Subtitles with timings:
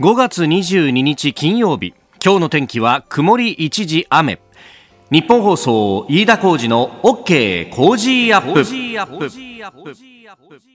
[0.00, 1.92] 5月22日金曜日。
[2.24, 4.38] 今日の天気は曇り一時雨。
[5.10, 8.60] ニッポン放送飯田浩司の OK Cozy Up。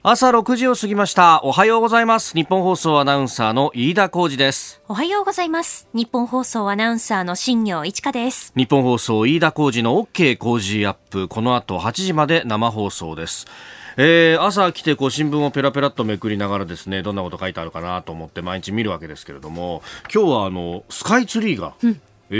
[0.03, 1.39] 朝6時を過ぎました。
[1.45, 2.33] おはようございます。
[2.33, 4.81] ニッポン放送アナウンサーの飯田浩司です。
[4.89, 5.87] おはようございます。
[5.93, 8.51] ニッポン放送アナウンサーの新行市佳です。
[8.57, 11.29] ニッポン放送飯田浩司の OK Cozy Up。
[11.29, 13.47] この後8時まで生放送です
[13.97, 19.83] えー、朝来てこう新聞をペラペラっとめくりながらですねどんなこと書いてあるかなと思って毎日見るわけですけれども
[20.13, 22.35] 今日はあのスカイツリーが、うん、え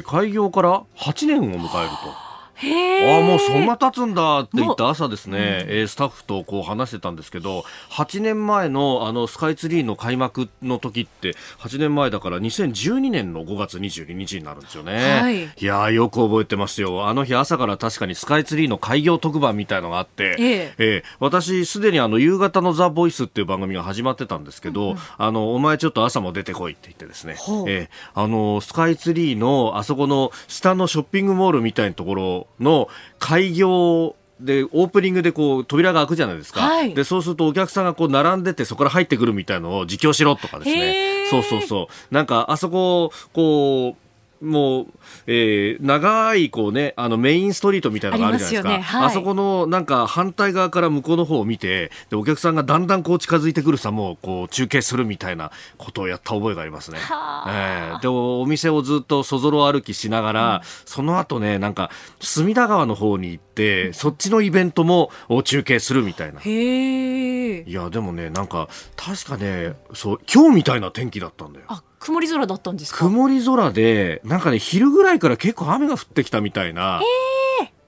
[0.00, 2.31] ー、開業から8年を迎えると。
[2.64, 17.06] ああもうそんな経つんだって言った朝ですね、うん、スタッフとこう話してたんですけど8年前のあのスカイツリーの開幕の時って8年前だから2012年の5月22日になるんですよね、はい、いやよく覚えてますよ。
[17.06, 20.74] あの日朝から確かにスカイツリーの開業特番みたいのがあって、ええ。
[20.78, 27.36] えー、私すでにあの夕方のザ・ボイスっていう番組が始まってたんですけど、うんあのお前ちょっと朝も出てこいって言ってですね、
[27.68, 41.26] えー、あのスカイツリーのあそこの下のショッピングモールみたいなところの開業でオープニングでこう扉が開くじゃないですか、はい、でそうするとお客さんがこう並んでてそこから入ってくるみたいのを実況しろとかですね。
[41.30, 42.14] そうそうそう。
[42.14, 44.01] なんかあそここう
[44.42, 44.86] もう、
[45.26, 48.98] えー、長いこうねあのメインストリートみたいなのがあるじゃないですか。
[48.98, 49.02] あ、ね。
[49.02, 65.10] はい、あそこのなんか反対側から向こうの方を見てでお客さんがだんだんこう近づいてくるさもこう中継するみたいなことをやった覚えがありますね、えー、でお店をずっとそぞろ歩きしながら、うん、その後ねなんか隅田川の方に行って、うん、そっちのイベントも
[65.44, 66.40] 中継するみたいな。
[66.40, 71.66] へいやでもねなんか確かねそう今日みたいな天気だったんだよ
[72.02, 72.98] 曇り空だったんですか？
[73.06, 77.00] 曇り空で、なんかね、昼ぐらいから結構雨が降ってきたみたいな。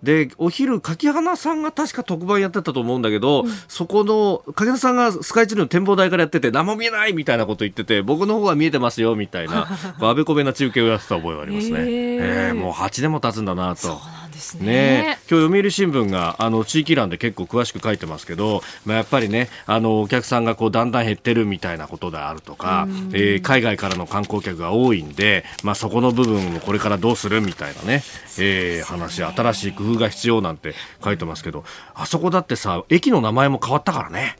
[0.02, 9.66] で、お昼、柿花さんが確か特番やってたと思うんだけど、うん、そこの、柿花さんがスカイツリーの展望台からやってて、何も見えないみたいなこと言ってて、僕の方は見えてますよ、みたいな、
[9.98, 11.76] あべこべな中継をやってた覚えがありますね。
[11.86, 13.98] えー、もう8年も経つんだなと。
[14.34, 28.02] ですね、ね、今日読売新聞があの地域欄で結構詳しく書いてますけど、まあ、やっぱりねあのお客さんがこうだんだん減ってるみたいなことであるとか、えー、海外からの観光客が多いんで、まあ、そこの部分をこれからどうするみたいなね、
[28.38, 31.64] えー、話新しい工夫が必要なんて書いてますけど
[31.94, 34.36] あそこだってさ駅の名前も変わったからね。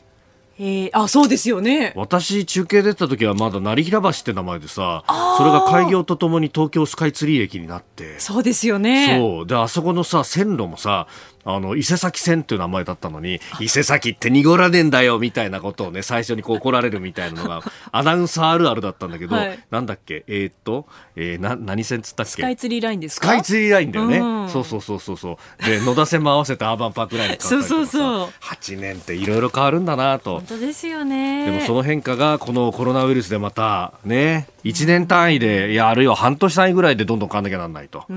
[0.59, 1.93] えー、あそうですよね。
[1.97, 5.05] 私中継出た時はまだ成平橋って名前でさ
[5.37, 8.21] それが開業とともに東京スカイツリー駅になって。
[8.21, 9.19] そうですよね。
[9.19, 9.47] そう。
[9.47, 11.09] であそこのさ線路もさ
[11.45, 17.63] あの、伊勢崎線っていう名前だったのに、伊勢崎って濁らねえんだよ、みたいなことをね、最初にこう怒られるみたいなのが、
[17.93, 22.33] アナウンサーあるあるだったんだけど、はい、なんだっけ、えー、っと、えー、な、何線つったっけ？
[22.33, 23.27] スカイツリーラインですか？
[23.27, 24.19] スカイツリーラインだよね。
[24.19, 25.65] うん、そうそうそうそうそう。
[25.65, 28.29] で、野田線も合わせてアーバンパークラインにそうそうそう。
[28.41, 30.37] 8年っていろいろ変わるんだなと。
[30.37, 31.45] 本当ですよね。
[31.47, 38.05] でもその変化が、このコロナウイルスでまた、ね、1年単位で、いや、あるいは半年単位ぐらいでどんどん変わんなきゃなんないと。
[38.11, 38.13] え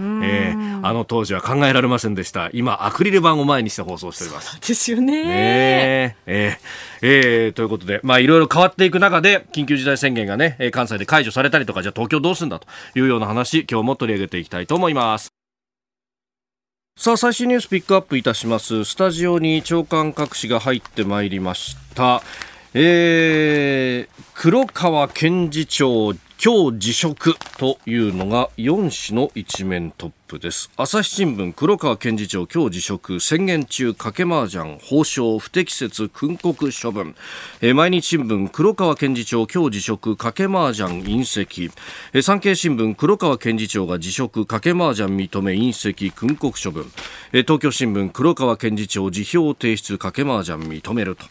[0.55, 2.49] ー、あの当時は考えられませんでした。
[2.53, 4.59] 今、アクリル板を前にして放送しております。
[4.59, 5.23] ですよね。
[5.23, 6.57] ねえー、
[7.01, 15.29] えー、ということで、まあ、いろいろ変わっていく中で、緊急事態宣言がね、関西で解除されたりとか、じゃあ東京どうすんだというような話、今日も取り上げていきたいと思います。
[16.97, 18.83] さあ、最新ニュースピックアップいたします。
[18.83, 22.23] スタジオに長官各紙が入ってまいりました。
[22.73, 30.70] えー、黒川検事長今日辞職というのが4紙の一面トップです。
[30.78, 33.20] 朝日新聞黒川検事長今日辞職。
[33.20, 37.16] 宣言中賭け麻雀報奨不適切訓告処分、
[37.59, 40.14] え毎日新聞黒川検事長今日辞職。
[40.14, 41.72] 賭け麻雀隕石、
[42.14, 44.44] え産経新聞黒川検事長が辞職。
[44.44, 46.86] 賭け麻雀認め隕石訓告処分、
[47.34, 49.96] え東京新聞黒川検事長辞表提出。
[49.96, 51.25] 賭け麻雀認めると。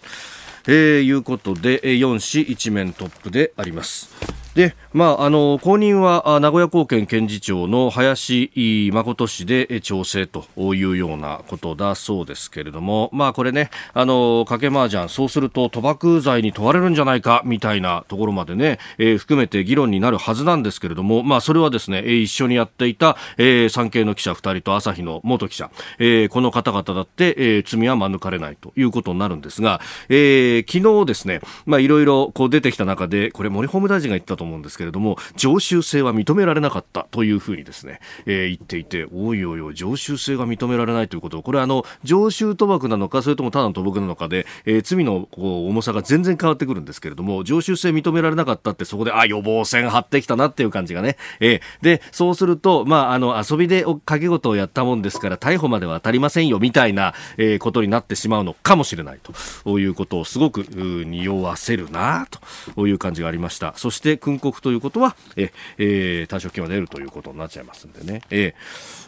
[0.67, 4.45] えー、いうことで4紙一面トップであります。
[4.56, 41.43] で、まあ、あの後任は名古屋高検検事長の林誠氏で調整というようなことだそうですけれども、まあ、これね、あの賭け麻雀、そうすると賭博罪に問われるんじゃないかみたいなところまでね、えー、含めて議論になるはずなんですけれども、まあ、それはですね、一緒にやっていた、えー、産経の記者2人と朝日の元記者、えー、この方々だって、えー、罪は免れないということになるんですが、えー、昨日ですね、まあ、いろいろこう出てきた中で、これ森法務大臣が言ったと思うんですけれども常習性は認められなかったというふうにですね、えー、言っていておいおいおい常習性が認められないということ。
[41.43, 59.20] これはあの常習賭博なのかそれともただの賭博なのかで、えー、罪のこう重さが全然変わってくるんですけれども常習性認められなかったってそこであ予防線張ってきたなっていう感じがね、えー、でそうすると、まあ、あの遊びで掛け事をやったもんですから逮捕までは当たりませんよみたいな、えー、ことになってしまうのかもしれない
[59.64, 60.64] ということをすごく
[61.06, 62.26] 匂わせるな
[62.75, 63.75] という感じがありました。
[63.76, 68.23] そして訓告ということは、ええー、退職金は出るということになっちゃいますんでね。
[68.31, 68.55] え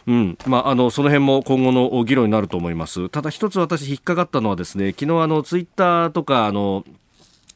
[0.07, 0.37] ー、うん。
[0.45, 3.09] まあ、あの、その辺も今後の議論になると思います。
[3.09, 6.83] ただ一つ私引っかかったのはですね、昨日あの、ツイッターとか、あの、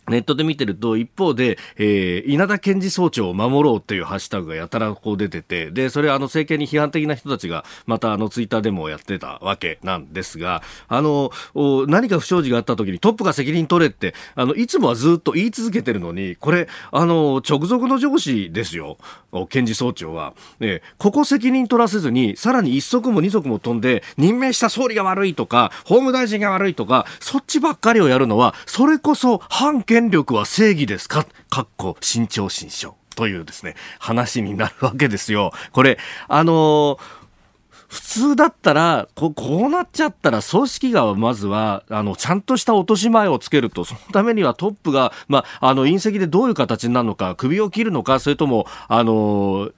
[0.10, 11.32] ネットで見てると、一方で、えー、稲田検事総長を守ろうっていうハッシュタグがやたらこう出てて、で、それあの政権に批判的な人たちが、またあのツイッターでもやってたわけなんですが、あの、
[11.88, 18.98] 何か不祥事があった時にトップが責任取れって、あの、いつもはずっと言い続けてるのに、これ、あの、直属の上司ですよ、
[19.50, 20.34] 検事総長は。
[20.60, 31.28] ね、ここ責任取らせずに、さらに一足も二足も飛んで、任命した総理が悪いとか、法務大臣が悪いとか、そっちばっかりをやるのは、それこそ反権権力は正義ですか？
[31.52, 35.52] かっこ慎重慎重というですね、話になるわけですよ。
[35.72, 37.00] これ、あのー
[37.90, 49.70] 普通だったらこ、うなっちゃったら、組織がまずは、あの、ちゃんとした落とし前をつけると、そのためにはトップが、まあ、あの、隕石でどういう形になるのか、首を切るのか、それとも、あの、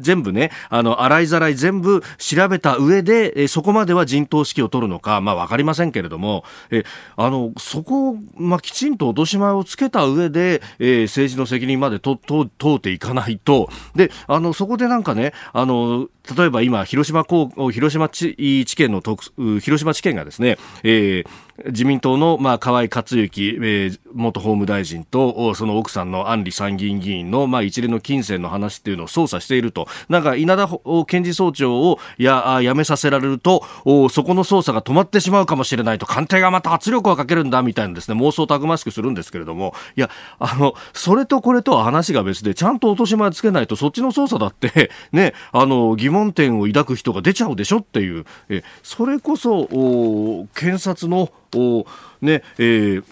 [0.00, 6.84] 全部ね、あの、洗いざらい全部調べた上で、えそこまでは陣頭指揮を取るのか、まあわかりませんけれども、え
[7.16, 29.88] あの、そこを、まあきちんと落とし前をつけた上で、えー、政治の責任までと、と、通っていかないと、で、あの、そこでなんかね、あの、例えば今、広島高、広島地地検の特、広島地検がですね、えー、自民党の、まあ、河井克行、えー、元法務大臣と、その奥さんの安里参議院議員の、まあ、一連の金銭の話っていうのを捜査していると。
[30.08, 30.68] なんか、稲田
[31.06, 33.64] 検事総長をや、辞めさせられると、
[34.10, 49.66] そこの捜査が止まってしまうかもしれないと、官邸がまた圧力をかけるんだ、みたいなですね、妄想たくましくするんですけれども、いや、あの、それとこれとは話が別で、ちゃんと落とし前つけないと、そっちの捜査だって、 ね、あの、疑問点を抱く人が出ちゃうでしょっていう、えそれこそ、
[50.54, 51.30] 検察の、
[52.20, 53.04] ね、えー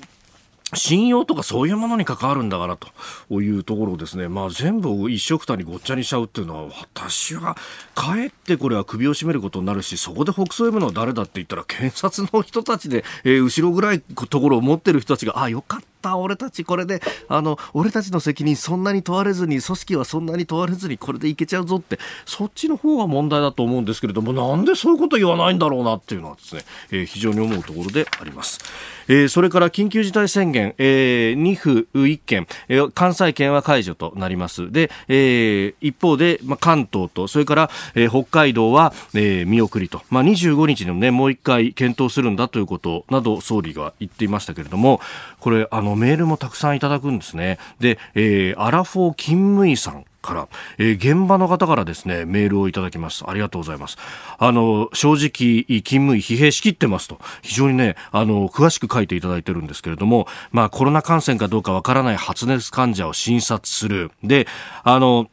[0.77, 7.57] 信用とかそういうものに関わるんだからというところですね、まあ、全部一緒くたにごっちゃにしちゃうっていうのは私は
[7.95, 28.61] かえってこれは首を絞めることになるしそこで北総 M のは誰だって言ったら検察の人たちで、えー、後ろぐらいところを持ってる人たちがあよかったった俺たちこれであの俺たちの責任そんなに問われずに組織はそんなに問われずにこれでいけちゃうぞってそっちの方が問題だと思うんですけれどもなんでそういうこと言わないんだろうなっていうのはですね、えー、非常に思うところであります、
[29.09, 34.71] えー、それから緊急事態宣言、えー、2府1県、えー、関西圏は解除となります。
[34.71, 45.01] で、えー、一方で、まあ、関東とそれから、えー、北海道は、えー、見送りと、まあ、25日にもねもう一回検討するんだということなど総理が言っていましたけれども
[45.41, 47.59] これあのメールもたくさんいただくんですね。
[47.81, 50.49] で、えー、アラフォー勤務医さんから、
[50.79, 53.25] えー、現場の方からですね、メールをいただきます。
[53.29, 53.99] ありがとうございます。
[54.39, 64.11] あの、正直、勤務医疲弊しきってますと、非常にね、あの、詳しく書いていただいてるんですけれども、まあ、コロナ感染かどうかわからない発熱患者を診察する。
[64.23, 64.47] で、
[64.83, 65.29] あの、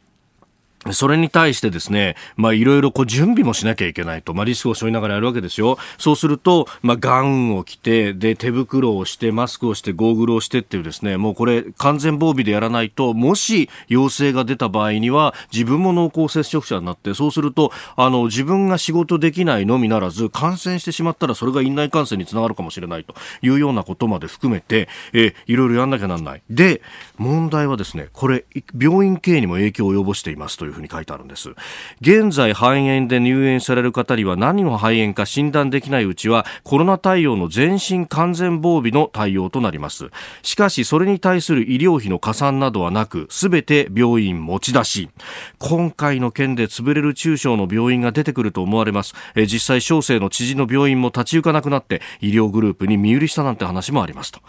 [0.91, 5.77] それに対してですね、まあいろいろこう準備もしなきゃいけないと、まあリスクを背負いながらやるわけですよ。
[5.99, 23.13] そうすると、まあガウンを着て、で手袋をして、マスクをして、ゴーグルをしてっていうですね、もうこれ完全防備でやらないと、もし陽性が出た場合には自分も濃厚接触者になって、そうすると、あの自分が仕事できないのみならず、感染してしまったらそれが院内感染につながるかもしれないと
[23.43, 26.41] いうようなことまで含めて、えいろいろやんなきゃなんない。
[26.49, 26.81] で、
[27.17, 28.45] 問題はですね、これ、
[28.77, 31.49] 病院経営にも影響を及ぼしていますというふうに書いてあるんです。
[32.01, 40.09] 現在肺炎で入院される方には何の肺炎か診断できないうちはコロナ対応の全身完全防備の対応となります。
[40.41, 45.09] しかしそれに対する医療費の加算などはなく、すべて病院持ち出し。
[45.59, 49.13] 今回の件で潰れる中小の病院が出てくると思われます。
[49.35, 54.41] え実際小生の知事の病院も立ち行かなくなって医療グループに身売りしたなんて話もありますと。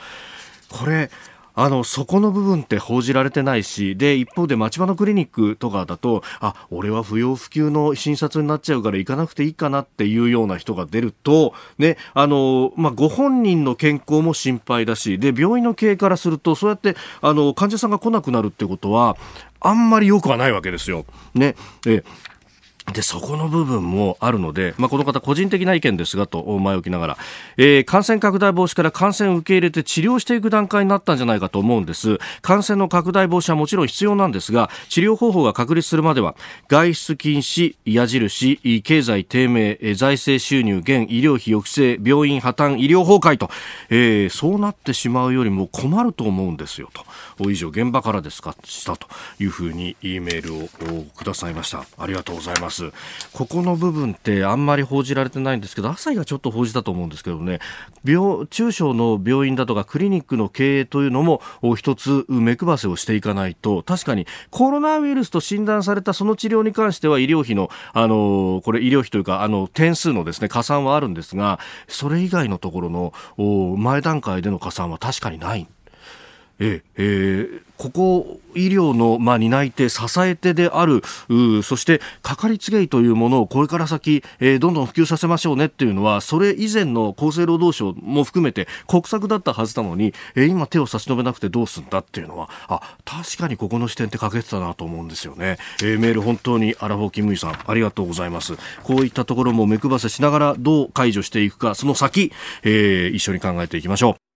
[0.68, 1.10] これ
[1.54, 19.16] あの、そこの部分って報じられてないし、で、一方で町場のクリニックとかだと、あ、俺は不要不急の診察になっちゃうから行かなくていいかなっていうような人が出ると、ね、あの、まあ、ご本人の健康も心配だし、で、病院の経営からすると、そうやって、あの、患者さんが来なくなるってことは、
[19.61, 21.04] あんまり良くはないわけですよ。
[21.35, 21.54] ね。
[21.87, 22.02] え
[22.90, 27.18] で、そこの部分もあるので、まあ、この方個人的な意見ですがと前置きながら、
[27.56, 32.18] えー、感染拡大防止から感染を受け入れて治療していく段階になったんじゃないかと思うんです。
[32.40, 36.34] 感染の拡大防止はもちろん必要なんですが、治療方法が確立するまでは、
[36.68, 43.48] 外出禁止、矢印、経済低迷、財政収入減、医療費抑制、病院破綻、医療崩壊と、
[43.90, 47.04] えー、そうなってしまうよりも困ると思うんですよと。
[47.50, 49.06] 以上、現場からですかしたと
[49.38, 50.54] いうふうに E メール
[50.96, 51.84] をくださいました。
[51.98, 52.71] ありがとうございます。
[52.72, 52.92] ます。
[53.32, 57.60] ここの部分ってあんまり報じられてないんですけど朝日がちょっと報じたと思うんですけどね。
[58.04, 61.42] 病中小の病院だとかクリニックの経営というのも
[61.76, 63.82] 一つ目配せをしていかないと。
[63.82, 75.68] 確かにコロナウイルスと診断されたその治療に関しては医療費のあのこれ医療費というかあの点数のですね加算はあるんですがそれ以外のところの前段階での加算は確かにない。
[76.58, 81.02] ええー、ここ医療の、まあ、担い手、支え手である、
[81.64, 95.58] そしてかかりつけ医というものをこれから先、えー、どんどん普及させましょうねっていうのは、それ以前の厚生労働省も含めて国策だったはずなのに、えー、今手を差し伸べなくてどうすんだっていうのは、あ、確かにここの視点って欠けてたなと思うんですよね。
[95.82, 98.54] えー、メール本当にアラフォーキムイさん、ありがとうございます。
[98.84, 104.31] こういったところも目配せしながらどう解除していくか、その先、えー、一緒に考えていきましょう。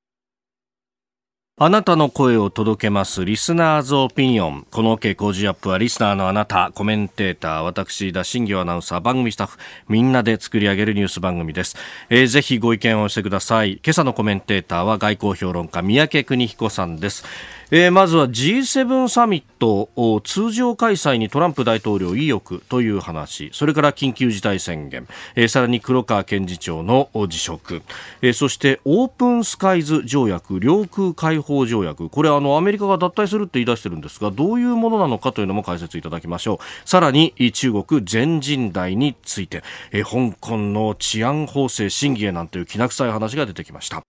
[1.59, 4.67] あなたの声を届けますリスナーズオピニオン。
[4.71, 9.59] この OK 工事アップはリスナーのあなた、コメンテーター、私、田新業アナウンサー、番組スタッフ、
[9.89, 11.75] みんなで作り上げるニュース番組です。
[12.11, 13.81] えー、ぜひご意見をしてください。
[13.83, 17.25] 今朝のコメンテーターは外交評論家、三宅邦彦さんです。
[17.73, 23.51] えー、まずは G7 サミットを通常開催にトランプ大統領意欲という話。
[23.53, 27.83] それから緊急事態宣言、えー、さらに黒川検事長の辞職、
[28.23, 32.09] えー、そしてオープンスカイズ条約領空開放条約。
[32.09, 36.89] これあのアメリカが脱退するって言い出してるんですがどういうものなのかというのも解説いただきましょう。
[36.89, 44.03] さらに中国全人代について、えー、香港の治安法制審議へなんていうきな臭い話が出てきました。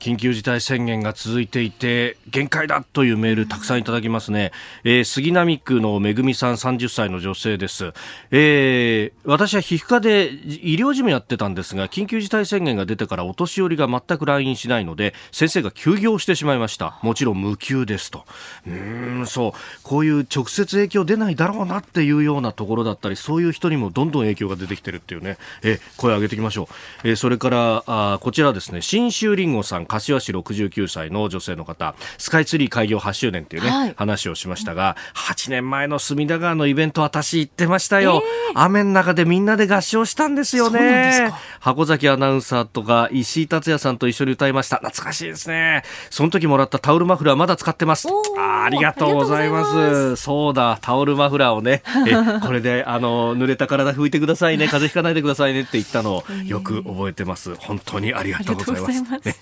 [0.00, 4.52] 緊急事態宣言が続いていて限界だというメールたくさんいただきますね、
[4.84, 7.92] えー、杉並区のめぐみさん30歳の女性です、
[8.30, 17.00] えー、私は皮膚科で医療事務やってたんですが緊急事態宣言が出てからお年寄りが全く来院しないので先生が休業してしまいました。
[17.02, 18.24] もちろん無給ですと。
[18.68, 19.52] うんそう。
[19.82, 26.68] こういう直接影響出ないだろうなっていうようなところだったりそういう人にもどんどん影響が出てきてるっていうね、えー、声を上げていきましょ
[27.02, 28.80] う、えー、それからあこちらですね。
[28.80, 29.87] 新州りんごさん。
[29.88, 41.32] 柏市69歳の女性の方スカイツリー開業8周年っていうね、はい、話をしましたが8年前の隅田川のイベント私行ってましたよ、えー、雨の中でみんなで合唱したんですよね。
[41.60, 44.76] 箱崎アナウンサーとか石井達也さんと一緒に歌いました。
[44.76, 45.82] 懐かしいですね。
[46.10, 48.08] その時もらったタオルマフラーまだ使ってます。
[48.38, 50.16] あありがとうございます。
[50.16, 54.66] そうだタオルマフラーをね えこれであの濡れた体拭いてくださいね。
[54.68, 57.54] 風邪ひかないでくださいねって言ったのをよく覚えてます。
[57.56, 59.36] 本当にありがとうございます、ね、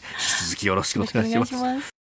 [0.45, 1.47] 続きよろしくお願いしま
[1.81, 1.97] す。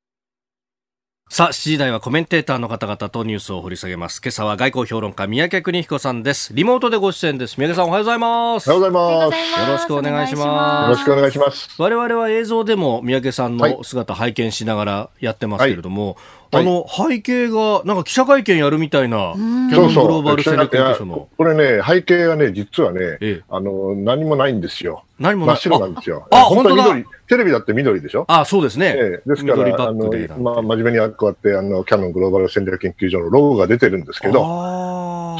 [1.30, 4.20] さあ、7時台はコメンテーターの方々とニュースを掘り下げます。
[4.22, 6.54] 今朝は外交評論家、三宅邦彦さんです。
[6.54, 7.56] リモートでご出演です。
[7.58, 8.70] 三宅さん、おはようございます。
[8.70, 9.60] おはようございます。
[9.60, 10.90] よろしくお願いします。
[10.90, 11.74] よろしくお願いします。
[11.82, 16.16] 我々は映像でも三宅さんの姿拝見しながらやってますけれども、はい
[16.56, 21.28] あの、背景が、なんか記者会見やるみたいな、キャノングローバル戦略研究所の。
[21.36, 25.03] これね、背景がね、実はね、ええ、あの、何もないんですよ。
[25.18, 26.26] 何も真っ白なんですよ。
[26.30, 26.84] あ、本当だ。
[27.28, 28.24] テレビだって緑でしょ？
[28.28, 28.94] あ、そうですね。
[28.96, 34.40] ええ、ですから、あの、まあ、真面目にこうやって、あの、キャノングローバル戦略研究所のロゴが出てるんですけど、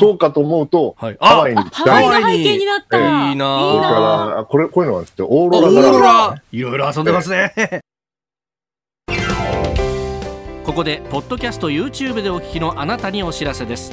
[0.01, 2.05] そうかと思うと、はい、ハワイに行きたい。
[2.05, 2.45] ハワイに。
[2.45, 6.43] いいなそれから、これ、こういうのがあって、オーロラオーロラ。
[6.53, 7.53] いろいろ遊んでますね。
[10.65, 13.93] ここでポッドキャスト YouTube でお聞きのあなたにお知らせです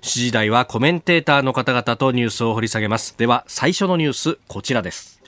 [0.00, 3.16] 7時台はコメンテーターの方々とニュースを掘り下げます。
[3.18, 5.20] では最初のニュースこちらです。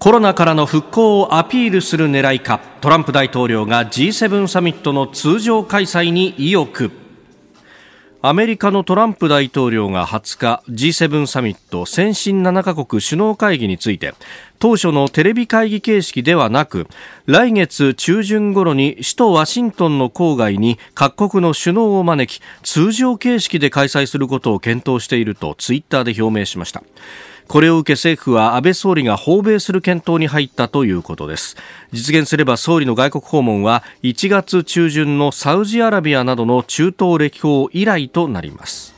[0.00, 2.60] コロナからの復興をアピールする狙いか。
[2.80, 7.01] トランプ大統領が G7 サミットの通常開催に意欲。
[8.24, 14.14] アメリカのトランプ大統領が20日 G7 サミット先進7カ国首脳会議について
[14.60, 16.86] 当初のテレビ会議形式ではなく
[17.26, 26.84] 来月中旬頃に首都ワシントンの郊外に各国の首脳を招き通常形式で開催することを検討しているとツイッターで表明しました。
[27.52, 31.58] これを受け政府は安倍総理が訪米する検討に入ったということです。
[31.92, 38.94] 実現すれば総理の外国訪問は1月中旬のサウジアラビアなどの中東歴訪以来となります。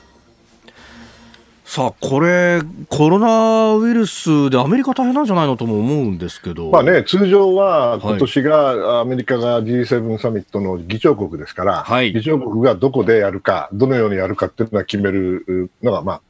[1.65, 6.71] さあ、これ、コロナウイルスでアメリカ大変なんじゃないのとも思うんですけど。
[6.71, 16.21] まあね、通常は今年が、アメリカが G7 サミットの議長国ですから、はい、議長国がどこでやるか、どのようにやるかっていうのは決めるのが、まあ、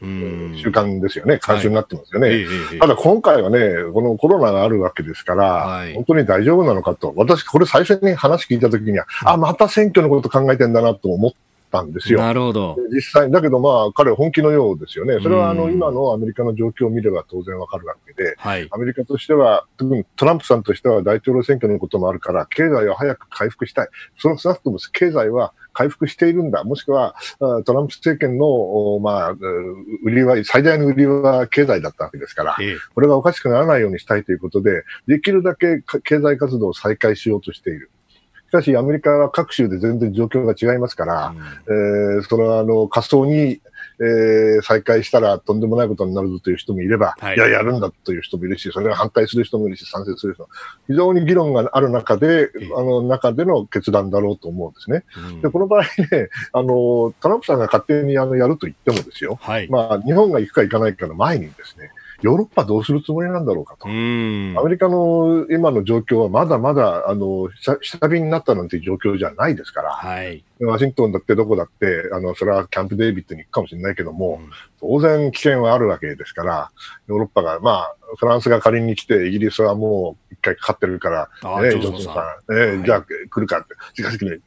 [0.00, 1.34] 習慣ですよね。
[1.34, 2.28] 慣習になってますよね。
[2.28, 2.44] はい
[2.78, 3.58] ただ今回はね、
[3.92, 7.12] このコロナがあるわけですから、はい、本当に大丈夫なのかと。
[7.16, 11.32] 私、これ最初に話聞いたときには、あ、また選挙のこと考えてんだなと思っ
[11.70, 12.20] たんですよ。
[12.20, 12.76] なるほど。
[12.92, 15.18] 実際、だけどまあ、彼は本気のようですよね。
[15.22, 23.88] それはあの、今のアメリカの状況を見れば当然わかるわけで、はい、アメリカとしては、特にトランプさんとしては大統領選挙のこともあるから、経済を早く回復したい。
[24.18, 26.64] その少なくとも経済は回復しているんだ。
[26.64, 29.30] もしくは、トランプ政権の、まあ、
[30.02, 32.56] 売りは、最大の売りは経済だったわけですから、
[32.94, 37.90] これがおかしくならないようにしたいということで、できるだけ経済活動を再開しようとしている。
[38.48, 41.34] しかし、アメリカは各州で全然状況が違いますから、
[41.66, 43.60] うん、えー、それは、あの、仮想に、
[44.00, 50.48] えー、再開したらとんでもないことになるぞという人もいれば、はい、いや、やるんだという人もいるし、それは反対する人もいるし、賛成する人も、
[50.86, 55.04] 非常に議論がある中で、あの、中での決断だろうと思うんですね。
[55.30, 61.90] うん、で、この場合ね、あの、トランプさんが勝手にあの、やると言ってもですよ、はい、まあ、日本が行くか行かないかの前にですね、
[62.24, 63.86] ヨーロッパどうするつもりなんだろうかと。
[63.86, 67.50] アメリカの今の状況はまだまだ、あの、
[67.82, 74.50] 下火になったなんて状況じゃないですから、はい、ワシントンだってどこだって、あの、それはキャンプデービッドに行くかもしれないけども、うん、
[74.80, 76.70] 当然危険はあるわけですから、
[77.08, 81.28] ヨーロッパが、まあ、フランスが仮に来て、イギリスはもう一回かかってるから、
[81.60, 83.74] ね、ジョンソンさん、ね、はい、じゃあ来るかって。
[83.92, 84.38] しかしね、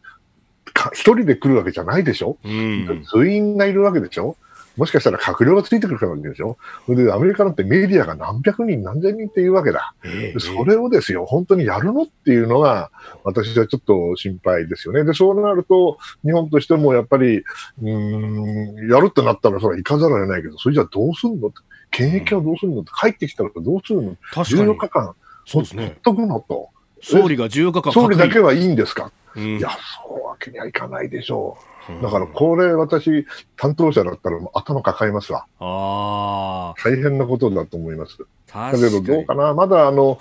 [0.93, 4.35] 一人で来るわけじゃないでしょ、うん、通員がいるわけでしょ？
[4.77, 6.57] もしかしたら閣僚がついてくるかもしれないでしょ？
[6.87, 9.95] で、アメリカなんてメディアが何百人、何千人っていうわけだ。
[10.03, 12.91] えー、それをですよ、本当にやるのっていうのが、
[13.23, 15.03] 私はちょっと心配ですよね。
[15.03, 17.43] で、そうなると、日本としてもやっぱり、
[17.81, 21.51] うん、やるってなったら、それは行かざるを得ないけど、それじゃどうすんの
[21.89, 22.91] 検疫はどうすんのって？
[22.99, 25.15] 帰ってきたらどうするの ?14 日間、
[25.45, 25.97] そうですね。
[26.03, 26.69] とくのと。
[27.01, 29.69] 総理が14日間総理だけはいいんですか、うん、いや、
[30.03, 31.76] そうわけにはいかないでしょう。
[32.01, 33.25] だからこれ私、
[33.55, 35.45] 担当者だったら頭抱えますわ。
[35.59, 36.81] ああ。
[36.83, 38.17] 大変なことだと思います。
[38.53, 40.19] だけどどうかなまだあの、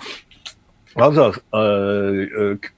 [0.95, 1.33] まずは、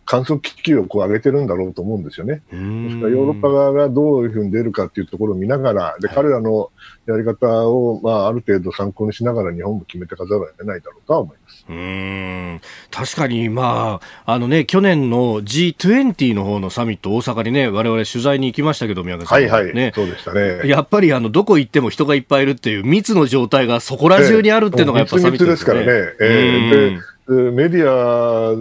[0.05, 2.41] 観測機器をこう上げてるんだろうと思うんですよね。
[2.51, 2.57] で
[2.89, 6.71] すからヨーロッパ側がどういうふうに出るかっていうところを見ながら、で、彼らの
[7.05, 11.65] やり方を、まあ、ある程度参考にしながら日本も決めてかざるを得ないだろうとは思います。
[11.69, 19.49] うん確かに、まあ、あのね、去年の G20 の方のサミット、大阪にね、我々取材に行きましたけど、宮川さん、ね。
[19.49, 19.91] はいはい。
[19.93, 20.67] そうでしたね。
[20.67, 25.55] やっぱり、あの、どこ行っても人がいっぱいいるっていう密の状態がそこら中にあるっていうのがやっぱサミットですね。
[25.55, 25.85] 密ですからね。
[26.19, 28.51] えーメディア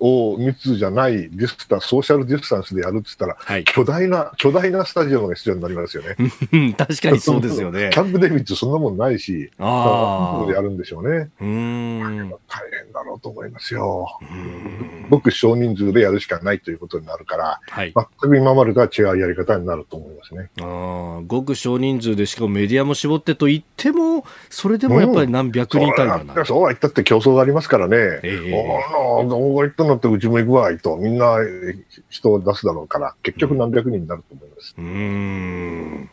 [0.00, 6.16] を密じゃないディスタソーシャルディスタンスでやるって言ったら、はい、巨大な、巨大なスタジオが必要になりますよね。
[6.76, 7.90] 確かにそうですよね。
[7.94, 10.46] キャンプデビッドそんなもんないし、ああ。
[10.46, 11.30] でやるんでしょうね。
[11.40, 12.30] うん。
[12.48, 14.06] 大変だろうと思いますよ。
[15.08, 20.50] ごく少人数でやるしかないということになるから、はい、全く今までとは違うやり方になると思いますね。
[20.60, 28.17] ああ、ごく少人数でしかもメディアも絞ってと言っても、それでもやっぱり何百人単位だな、うん、そうは言ったって競争がありますからね。
[28.22, 31.36] ええああ、どこ行ったんだってうちも行くわいと、みんな
[32.08, 34.74] 人を出すだろうから、結局何百人になると思います。
[34.76, 36.10] うん。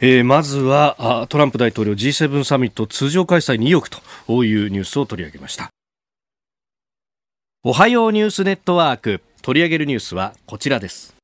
[0.00, 3.98] えー、まずはトランプ大統領 G7 サミット通常開催に意欲と
[4.44, 5.70] いうニュースを取り上げました。
[7.64, 9.20] おはようニュースネットワーク。
[9.42, 11.16] 取り上げるニュースはこちらです。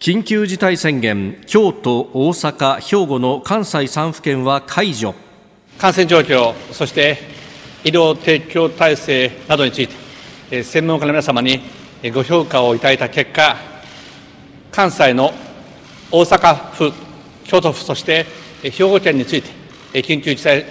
[0.00, 5.14] 緊急事態宣言京都、大阪、兵庫の関西3府県は解除。
[5.78, 7.18] 感染状況そして
[7.84, 9.88] 医療提供体制などについ
[10.50, 11.60] て、専門家の皆様に
[12.12, 13.56] ご評価をいただいた結果、
[14.72, 15.32] 関西の
[16.10, 16.92] 大阪府、
[17.44, 18.26] 京都府、そして
[18.62, 19.50] 兵庫県について、
[20.02, 20.66] 緊急事態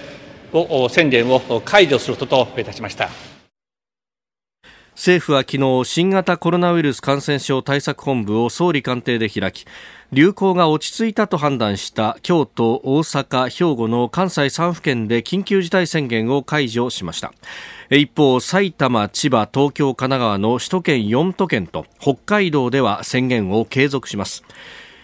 [0.52, 3.08] を宣言を解除することといたしました。
[4.92, 9.64] 政府は昨日新型コロナウイルス感染症対策本部を総理官邸で開き
[10.10, 17.34] 流行が落ち着いたと判断した京都、大阪、兵庫の関西3府県で緊急事態宣言を解除しました。
[17.90, 24.44] 一方、埼玉、千葉、東京、神奈川の首都圏4都県と北海道では宣言を継続します。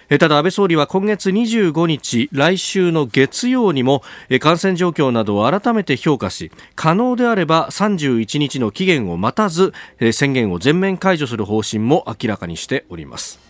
[0.08, 4.02] ただ安倍総理は今月25日来週の月曜にも
[4.40, 9.72] 感染状況などを改めて評価し可能であれば31日の期限を待たず
[10.12, 13.43] 宣言を全面解除する方針も明らかにしております。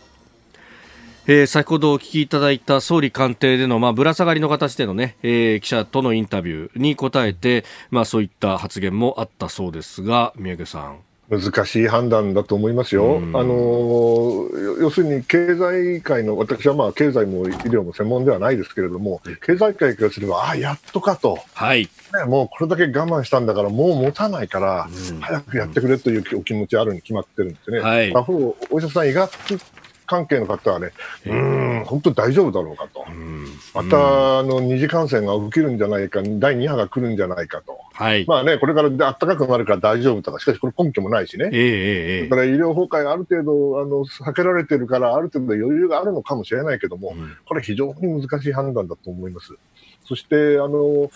[1.26, 10.98] えー、先ほどお聞きいただいた総理官邸での、まあ、ぶら下がりの形でのね、えー、記者とのインタビューに答えて、まあ、そういった発言もあったそうですが、宮家さん。
[11.30, 13.16] 難しい判断だと思いますよ。
[13.16, 14.46] あの
[14.78, 24.86] 要するに経済界の私はまあ経済も医療も専門ではないですけれども、経済界からすればああやっとかと、はい、ね、もうこれだけ我慢したんだからもう持たないから、
[25.20, 27.80] 早くやってくれというお気持ちあるに決まってるんですね。
[27.80, 29.30] はい、他方お医者さん医学
[30.06, 30.90] 関係の方はね、
[31.26, 33.04] うん、本当に大丈夫だろうかと。
[33.74, 37.78] また、あの、二次感染が起きるんじゃないか、第2波が来るんじゃないかと。
[37.92, 38.24] はい。
[38.26, 41.50] まあね、これから暖かくなるから大丈夫とか、しかしこれ根拠もないしね。
[41.52, 49.54] ええだから医療崩壊がある程度、あの、避けられてるから、ある程度余裕があるのかもしれないけども、うん、これ非常に難しい判断だと思います。
[50.04, 51.10] そして、あの、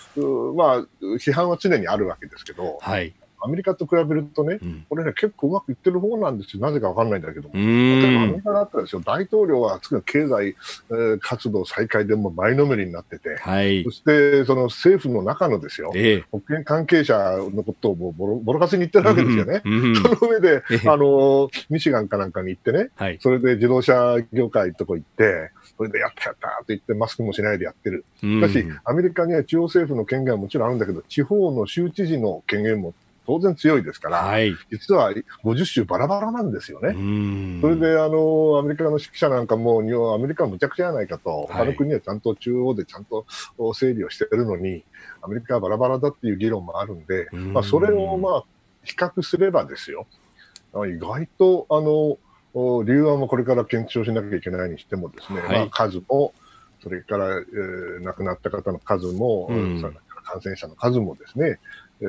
[0.55, 0.87] まあ、
[1.19, 3.13] 批判は常にあるわけですけど、はい。
[3.41, 6.63] アメリカと比べるとね、うん、これね、結構うまくいってる方なんですよ。
[6.63, 7.55] なぜかわかんないんだけども。
[7.55, 17.15] 例えばアメリカだったらですよ、大統領は経済、えー、活動再開でも前のめりになってて、はい、そしてその政府の中のですよ、えー、保険関係者
[17.53, 19.63] のことをもうボロボロカスに言ってるわけですよね。
[19.65, 28.05] うんうん、その上で、あの、ミシガンかなんかに行ってね、はい、それで自動車業界とこ行って、それでやったやったって言ってマスクもしないでやってる。
[28.21, 32.95] しかし、アメリカには中央政府の権限はもちろんあるんだけど、地方の州知事の権限も
[33.29, 35.13] 当然強いですから、はい、実は
[35.45, 36.95] 50州バラバラなんですよね。
[37.61, 39.81] それで、あの、アメリカの指揮者なんかも、
[40.15, 43.27] アメリカはむちゃくちゃやないかと、他の国はちゃんと中央でちゃんと
[43.75, 44.83] 整理をしてるのに、
[45.21, 48.45] アメリカはバラバラだっていう議論もあるんで、まあ、それをまあ、
[48.83, 50.07] 比較すればですよ、
[50.87, 52.17] 意外と、あの、
[52.85, 56.33] 理由はもうこれから検証しなきゃいけないにしてもですね、はい、まあ、数も、
[56.83, 59.83] それから、えー、亡くなった方の数も、うん、
[60.29, 61.59] 感染者の数もですね、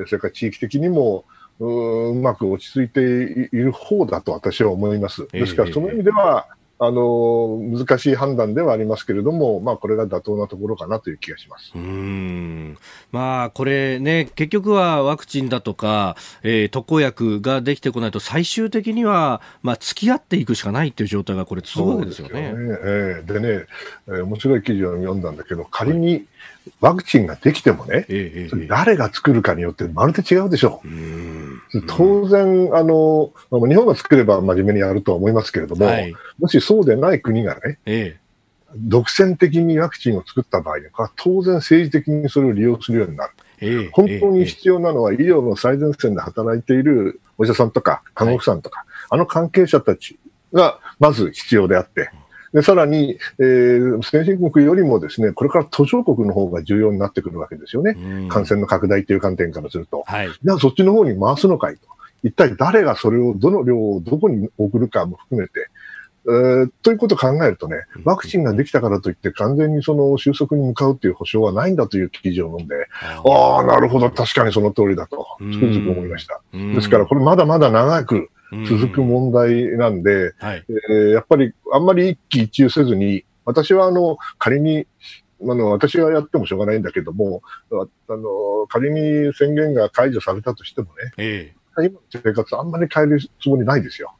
[0.06, 1.24] それから地域的にも
[1.60, 3.04] うまく落ち着いてい
[3.52, 5.28] る方だと私は思います。
[5.28, 6.46] ですから、その意味では、
[6.82, 11.72] あの、難しい判断ではありますけれども、まあ、これが妥当なところかなという気がします。
[11.74, 12.78] うん。
[13.12, 22.40] まあ、これね、結局はワクチンだとか、えー、特効薬ができてこないと、最終的には、まあ、付き合っていくしかないっていう状態がこれ続くわけですよね。
[22.40, 23.66] で、ねえー、でね、
[24.08, 26.24] えー、面白い記事を読んだんだけど、仮に
[26.80, 30.88] ワクチンができてもね、えー、誰が作るかによってまるで違うでしょう。
[31.78, 43.32] う当然、あの、日本が作れば真面目にやるとは思いますけれども、はい、もしそうでない国がね、えー、独占的にワクチンを作った場合には、当然政治的にそれを利用するようになる。
[43.62, 50.18] えー、本当に必要なのは医療の最前線で働いているお医者さんとか看護婦さんとか、はい、あの関係者たち
[50.52, 52.10] がまず必要であって、
[52.52, 57.96] で、さらに、えー、先進国よりもですね、これから途上国の方が重要になってくるわけですよね。
[58.28, 60.02] 感染の拡大という観点からすると。
[60.06, 60.28] はい。
[60.28, 61.82] じゃあそっちの方に回すのかいと。
[62.22, 65.68] 一体誰がそれを、どの量をどこに送るかも含めて、
[66.26, 72.88] えー、ということを考えるとね、ワクチンができたからといって完全にその収束に向かうという保証はないんだという記事を読んで、
[73.24, 76.40] ああ、なるほど、確かにその通りだと、つくづく思いました。
[76.52, 78.28] ですから、これまだまだ長く、
[78.68, 84.86] 続く問題なんで、はい、えー、やっぱりあんまり一喜一憂せずに、私はあの、仮に、
[85.42, 94.14] あの、私がやってもしょうがないんだけども、あの、仮に宣言が解除されたとしてもね、えー、今の生活あんまり変えるつもりないですよ。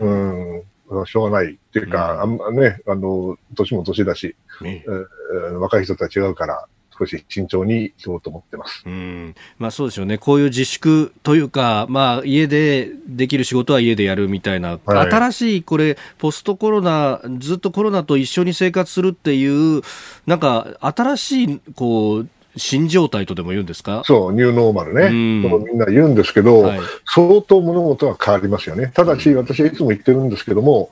[0.00, 0.62] うん。
[0.90, 1.06] うん。
[1.06, 1.54] しょうがない。
[1.54, 8.82] っていうか、うん、あんまね、あの、年も年だし、えー、若い人とは違うから、少し慎重にしようと思ってます。
[8.86, 9.34] うん。
[9.58, 10.18] まあそうですよね。
[10.18, 19.82] こういう自粛というか、まあ家でできる仕事は家でやるみたいな、はい、新しいこれ、ポストコロナ、ずっとコロナと一緒に生活するっていう、
[20.26, 24.02] なんか新しい、こう、新状態とでも言うんですか？
[24.04, 25.10] そう、ニューノーマルね。
[25.10, 28.92] みんな言うんですけど、はい、相当物事は変わりますよね。
[28.94, 30.90] ただし、私はいつも言ってるんですけども、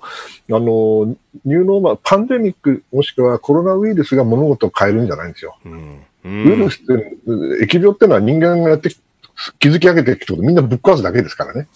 [0.51, 0.61] あの、
[1.45, 5.57] ニューノーマル、パンデミックもしくはコロナウイルスが物事を変えるんじゃないんですよ。
[5.65, 7.17] うんウイルスって、
[7.65, 8.91] 疫病ってのは人間がやって
[9.59, 11.67] 築き上げてきたことみんなぶっ壊すだけですからね。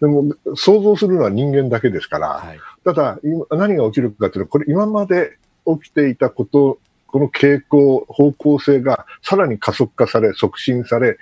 [0.00, 6.78] でも、想像するのは人間だけですから、はい、ただ、今、何が起きるかというと、これ今まで起きていたこと
[7.12, 11.18] この傾向、方向性がさらに加速化され、促進され、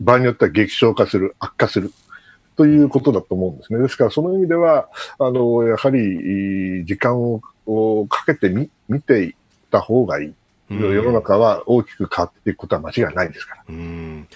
[0.00, 1.92] 場合によっては激症化する、悪化する。
[2.56, 3.78] ということだと思うんですね。
[3.78, 4.88] ですから、その意味では、
[5.20, 7.40] あの、やはり、時間を
[8.08, 9.34] かけてみ、見ていっ
[9.70, 10.34] た方がいい。
[10.70, 13.64] 世の中は大きく変わっていくことは間違いないですから。
[13.68, 14.28] うん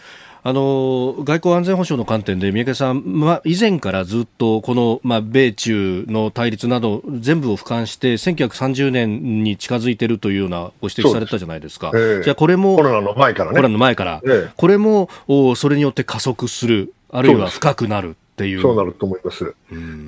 [0.45, 11.97] あの外交安全保障の観点で、三宅さん、ま以前からずっとこの、ま米中の対立など、全部を俯瞰して、1930年に近づいているというようなご指摘されたじゃないですか、す。
[11.97, 18.17] えー、じゃあ、これも、コロナの前からね、コロナの前から、えー、これもおそれによって加速する、あるいは深くなる。
[18.33, 18.63] っていう。
[18.63, 19.55] そうなると思います。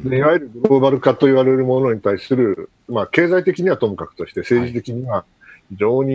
[0.08, 5.26] でいわゆるグローバル化と言われるものに対する、まあ、経済的にはともかくとして、政治的には
[5.70, 6.14] 非常に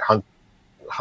[0.00, 0.24] 反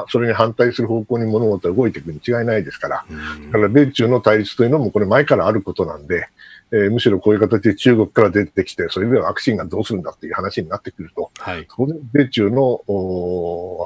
[0.10, 3.06] それに反対する方向に物事は動いていくに違いないですから、
[3.46, 6.28] だから米中の対立というのもこれ前からあることなんで、
[6.72, 12.82] えー、むしろこういう形で中国から出てきて、それではワクチンがどうするんだっていう話になってくると、はい、当然米中の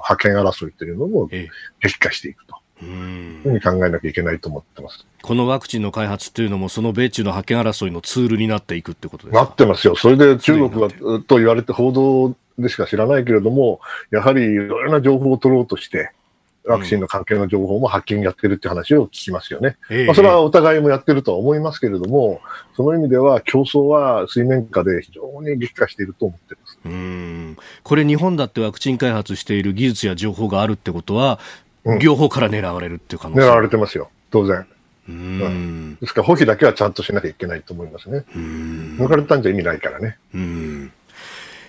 [0.03, 1.27] 覇権争いというのも
[1.79, 2.55] 激化していくと。
[2.81, 5.05] ふうに考えなきゃいけないと思ってます。
[5.21, 9.95] このワクチンの開発というのも、その米中の覇権争いのツールになっていくってことですなってますよ。
[9.95, 10.89] それで中国が
[11.21, 16.11] と言われて報道でしか知らないけれども、やはりいろいろな情報を取ろうとして、
[16.65, 19.77] ワクチンの関係の情報も発見やってるって話を聞きますよね。
[19.89, 22.39] えー、まあ、それはお互いもやってるとは思いますけれども、
[22.75, 26.79] その意味では競争は水面下で非常に激化していると思っています。
[26.85, 31.39] うんこれ日本だってワクチン開発している技術や情報があるってことは、
[31.85, 34.65] うん、両方から狙われるっていう可能性狙われてますよ、当然。
[35.09, 38.23] うん、ですから、保秘だけはちゃんとしなきゃいけないと思いますね。
[38.35, 40.17] 抜かれたんじゃ意味ないからね。
[40.33, 40.91] うん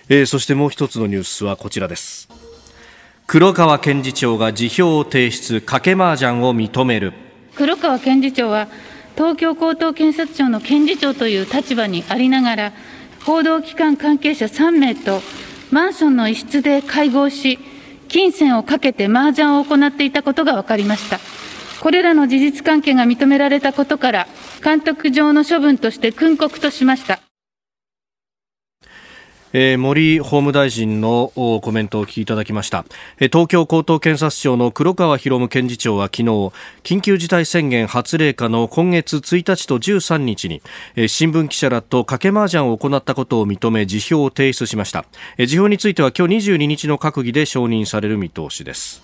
[0.09, 2.29] えー、そしてもう一つのニュースはこちらです。
[3.25, 7.13] 黒川検事長が辞表を提出、賭け麻雀を認める。
[7.55, 8.67] 黒川検事長は、
[9.15, 12.73] 東京高等検察庁の検事長という立場にありながら、
[13.25, 15.21] 報道機関関係者3名と
[15.71, 17.57] マンションの一室で会合し、
[18.13, 21.19] 金銭をかけて麻雀を行っていたことが分かりました。
[21.81, 24.27] これらの事実関係が認められたことから、
[24.63, 27.22] 監督上の処分として訓告としました。
[29.53, 32.85] えー、森法務大臣のコメントをお聞きいただきました、
[33.19, 36.23] 東京高等検察庁の黒川博文検事長は昨日
[36.83, 40.61] 緊急事態宣言発令下の今月1日と13日に、
[41.07, 45.05] 新聞記者らと賭け麻雀を行ったことを認め辞表を提出しました、
[45.37, 49.03] 辞表については今日22日の閣議で承認される見通しです。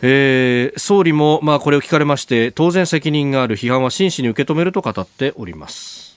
[0.00, 6.07] えー、総理も、まあ、これを聞かれまして当然責任がある批判は真摯に受け止めると語っております。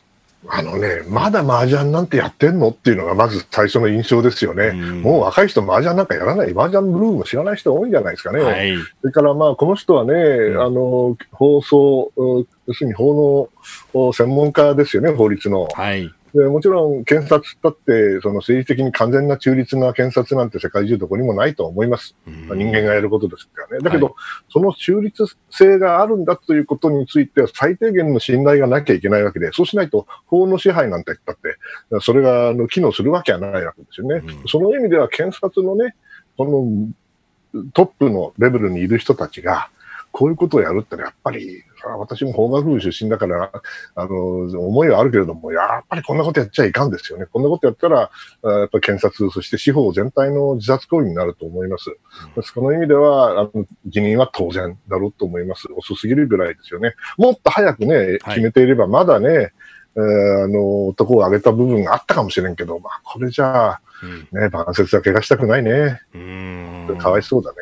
[0.48, 4.68] あのね、まだ麻雀なんてやってんのっていうのがまず最初の印象ですよね。
[4.68, 6.52] うん、もう若い人麻雀なんかやらない。
[6.52, 8.42] 麻雀ブルーも知らない人多いんじゃないですかね。
[8.42, 12.12] はい、それからまあこの人はね、うん、あの、放送、
[12.68, 13.50] 要するに法
[13.94, 15.68] の専門家ですよね、法律の。
[15.68, 22.16] はいでもちろん検察だって、その政治的に完全な中立な検察なんて世界中どこにもないと思います。
[22.48, 23.84] まあ、人間がやることですからね。
[23.84, 24.16] だけど、はい、
[24.50, 31.58] その中立性があるんだということについては最低限の信頼がなきゃいけないわけで、そうしないと法の支配なんて言ったって、
[32.02, 34.24] それがあの機能するわけはないわけですよね。
[34.26, 35.96] うん、その意味では検察のね、
[36.38, 36.46] こ
[37.54, 39.70] のトップのレベルにいる人たちが、
[40.12, 41.64] こういうことをやるってのはやっぱり
[41.98, 43.52] 私も法学部出身だから、
[43.96, 47.26] あの、思いはあるけれども、やっぱりこんなことやっちゃいかんですよね。
[47.26, 48.12] こんなことやったら、
[48.44, 51.90] やっぱり検察、そして司法全体の自殺行為になると思います。
[52.36, 55.68] うん、その意味では、あの、辞任は当然だろうと思います。
[55.76, 56.94] 遅すぎるぐらいですよね。
[57.18, 59.52] もっと早くね、決めていれば、まだね、はい
[59.94, 63.82] えー、あの、男を挙げた部分があったかもしれんけど、まあ、これじゃあ、
[64.32, 66.00] うん、ね、晩節は怪我したくないね。
[66.14, 66.98] うん。
[66.98, 67.58] かわいそうだね。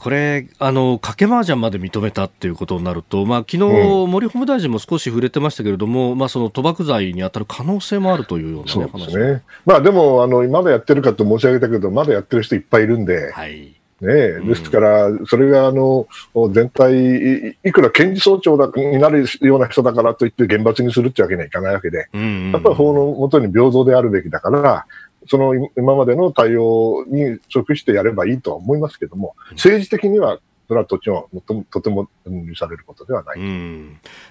[0.00, 9.42] これ、あの、賭け麻雀まで認めたっていうことになると、まあ、昨日、森法務大臣も少し触れてましたけれども、うん、まあ、その賭博罪に当たる可能性もあるというような、ね、そうですね。
[9.66, 13.74] まあ、でも、あの、まだやってるかと申し上げたけど、まだやってる人いっぱいいるんで、はい。
[14.00, 16.06] ねですから、それがあの
[16.52, 24.86] 全体、いくら検事総長だになるような人だからといって厳罰にするってわけにはいかないわけで、やっぱり法のもとに平等であるべきだから、
[25.30, 31.28] その今までの対応に即してやればいいとは思いますけども、政治的にはそれはとても
[31.70, 33.38] とても許されることではない、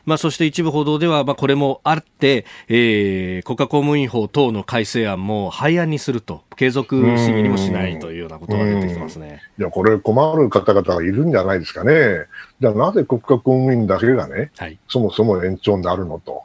[0.05, 12.25] まあ、そして一部報道では、まあ、これもあって、えー、国家公務員法等の改正案も廃案にすると、継続審議にもしないというようなことが出てきてますねいやこれ、困る方々がいるんじゃないですかね、
[12.59, 16.43] じゃあなぜ国家公務員だけがね、はい、そもそも延長になるのと。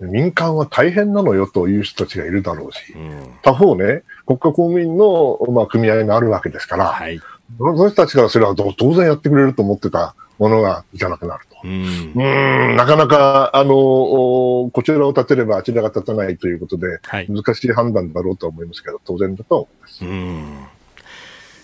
[0.00, 7.20] 民間は大変なのよという人たちがいるだろうし、うん、他方ね、国家公務員の、まあ、組合があるわけですから、はい、
[7.58, 11.56] その人たちからすれば当然やってくれると思ってたものがいかなくなると。
[11.64, 20.04] うん、うんなかなか、あの、こちらを立てればあちらが立たないということで、はい、難しい判断だろうと思いますけど、当然だと思います。
[20.04, 20.78] うん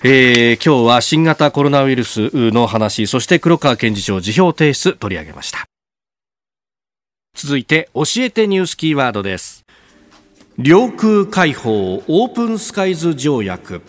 [0.07, 5.67] えー、今日は新型コロナウイルスの話、そして黒川検事長辞表提出取り上げました。
[7.35, 9.65] 続いて教えてニュースキーワードです。
[10.57, 13.83] 領空開放オープンスカイズ条約。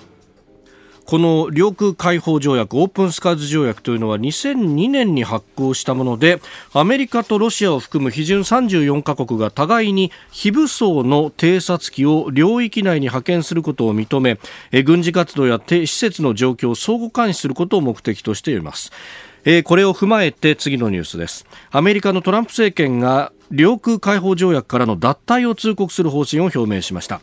[1.05, 6.41] この領空開放条約オープンスカイズ条約というのは2002年に発行したもので
[6.73, 14.39] アメリカとロシアを含む批准34カ国が互いに非武装の偵察機を領域内に派遣することを認め
[14.81, 18.91] 軍事活動や施設の状況を相互監視することを目的としています、
[19.65, 21.45] これを踏まえて次のニュースです。
[21.69, 27.21] アメリカのトランプ政権が領空開放条約からの脱退を通告する方針を表明しました。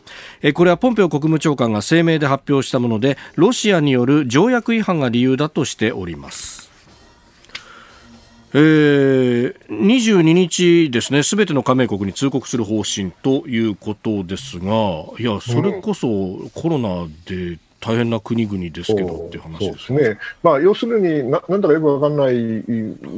[0.53, 6.63] これはポンペオ国務長官が声明で発表したものでロシアによる条約違反が理由だとしております。
[8.55, 14.65] えー、22日ですね、すべての加盟国に通告する方針ということですが、
[15.17, 16.07] いや、それこそ
[16.53, 20.19] コロナで大変な国々ですけどっていう話ですね。
[20.43, 22.63] まあ、要するにな、なんだかよくわかんない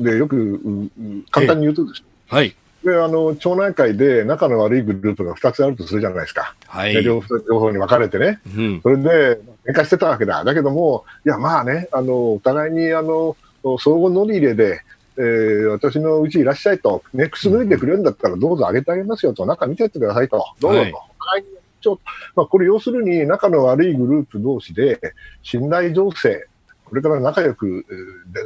[0.04, 0.90] で、よく
[1.32, 2.56] 簡単に言うとですね、はい。
[2.86, 6.56] で、あの、町内会で仲の悪いグループが2つあるとするじゃないですか。
[6.68, 6.94] はい。
[7.04, 8.40] 両両方に分かれてね。
[8.56, 8.82] うん。
[8.84, 10.44] それで、喧嘩してたわけだ。
[10.44, 14.82] だけども、いや、まあね、あの、お互いに、あの、相互乗り入れで、
[15.18, 20.84] えー、私のうちいらっしゃいと、ね、くすぐいてくれるんだったらどうぞあげてあげますよと、中見てってくださいと、どうぞと。
[20.84, 20.92] はい、
[22.36, 25.00] まあ、これ要するに仲の悪いグループ同士で
[25.42, 26.46] 信頼情勢、
[26.86, 27.86] これから仲良く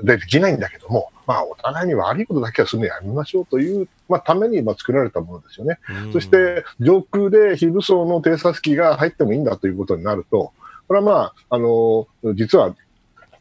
[0.03, 5.79] でできないんだけども、まあ、お互いに悪いことだけはすぐやめましょうという、まあ、ためにまあ作られたものですよね。
[6.13, 10.53] そして、上空で非武装の偵察機が入ってもいいんだということになると、
[10.87, 12.75] これはまあ、あの、実は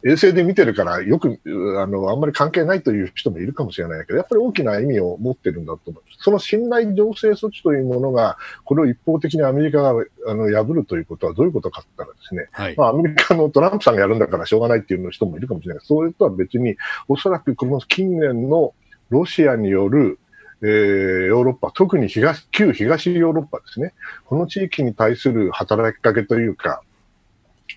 [0.04, 1.40] 衛星で見てるからよく、
[1.80, 6.02] あの、あんまり関係ないという人もいるかもしれないけど、やっぱり大きな意味を持ってるんだと思う。
[6.20, 16.76] その信頼醸成措置というものが、これを一方的にアメリカがあの破るということはどういうことかって言ったらですね、はい、まあアメリカのトランプさんがやるんだからしょうがないっていう人もいるかもしれないそれとは別に、
[17.08, 18.74] おそらくこの近年の
[19.10, 20.18] ロシアによる
[20.60, 20.68] えー、
[21.26, 23.94] ヨーロッパ、特に東、旧東ヨーロッパですね。
[24.24, 26.82] この地域に対する働きかけというか、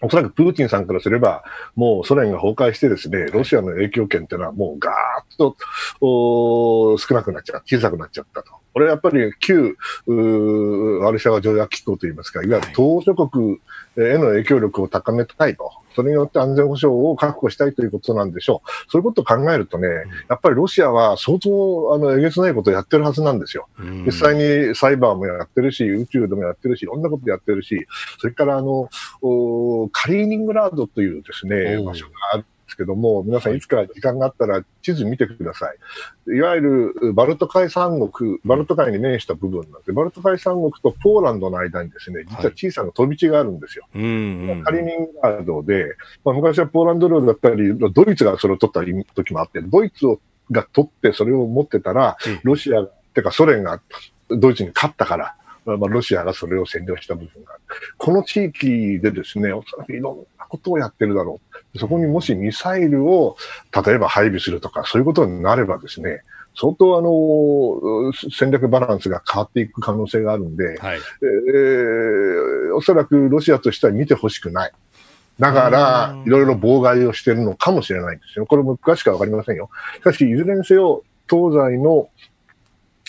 [0.02, 1.44] おそらくプーチンさんからすれば、
[1.76, 4.94] もうソ連が崩壊してですね、ロシアの影響権っていうのはもうガー
[5.36, 5.56] ッと
[6.98, 8.54] 少なくなっちゃう、小さくなっちゃったと。
[8.74, 9.76] これはやっぱり旧
[10.08, 13.60] ワルシャワ条約機構といいますか、いわゆる東諸国
[13.98, 15.72] への影響力を高めたいと。
[15.96, 18.70] それによって安全保障を確保したいということなんでしょう。
[18.90, 19.88] そういうことを考えるとね、
[20.30, 23.68] やっぱりロシアは相当、あの、えげつないことをやってるはずなんですよ。
[24.06, 27.86] 実際にサイバーもやってるし、宇宙でもやってるし、いろんなことやってるし、
[28.20, 28.90] それからあの、
[29.92, 36.36] カリーニングラードというですね、場所があるですけども、皆さんいつか時間があったら地図見てください。
[36.36, 43.86] いわゆるバルト海三国、バルト海に面した部分なんで、バルト海三国とポーランドの間にですね、実は小さな飛び地があるんですよ。
[43.94, 48.80] はい、カリニングラードで、まあ、昔はポーランド領だったり、ドイツがそれを取った
[49.16, 53.82] 時もあって、ドイツをが取ってそれを持ってたら、ロシア、てかソ連が
[54.30, 57.62] ドイツに勝ったから、まあ、ロシアがそれを占領した部分がある。
[57.98, 61.40] この地域でですね、おそらくいろんなことをやってるだろ
[61.74, 61.80] う。
[61.80, 63.38] そこにもしミサイルを、
[63.86, 74.72] 例えば配備するとか、そういうことになればですね、相当あの、戦略バランスが変わっていく可能性があるんで、はい、えー、おそらくロシアとしては見てほしくない。
[75.40, 78.46] だから、いろいろ妨害をしてるのかもしれないんですよ。
[78.46, 79.70] これも詳しくはわかりませんよ。
[79.96, 82.10] しかし、いずれにせよ、東西の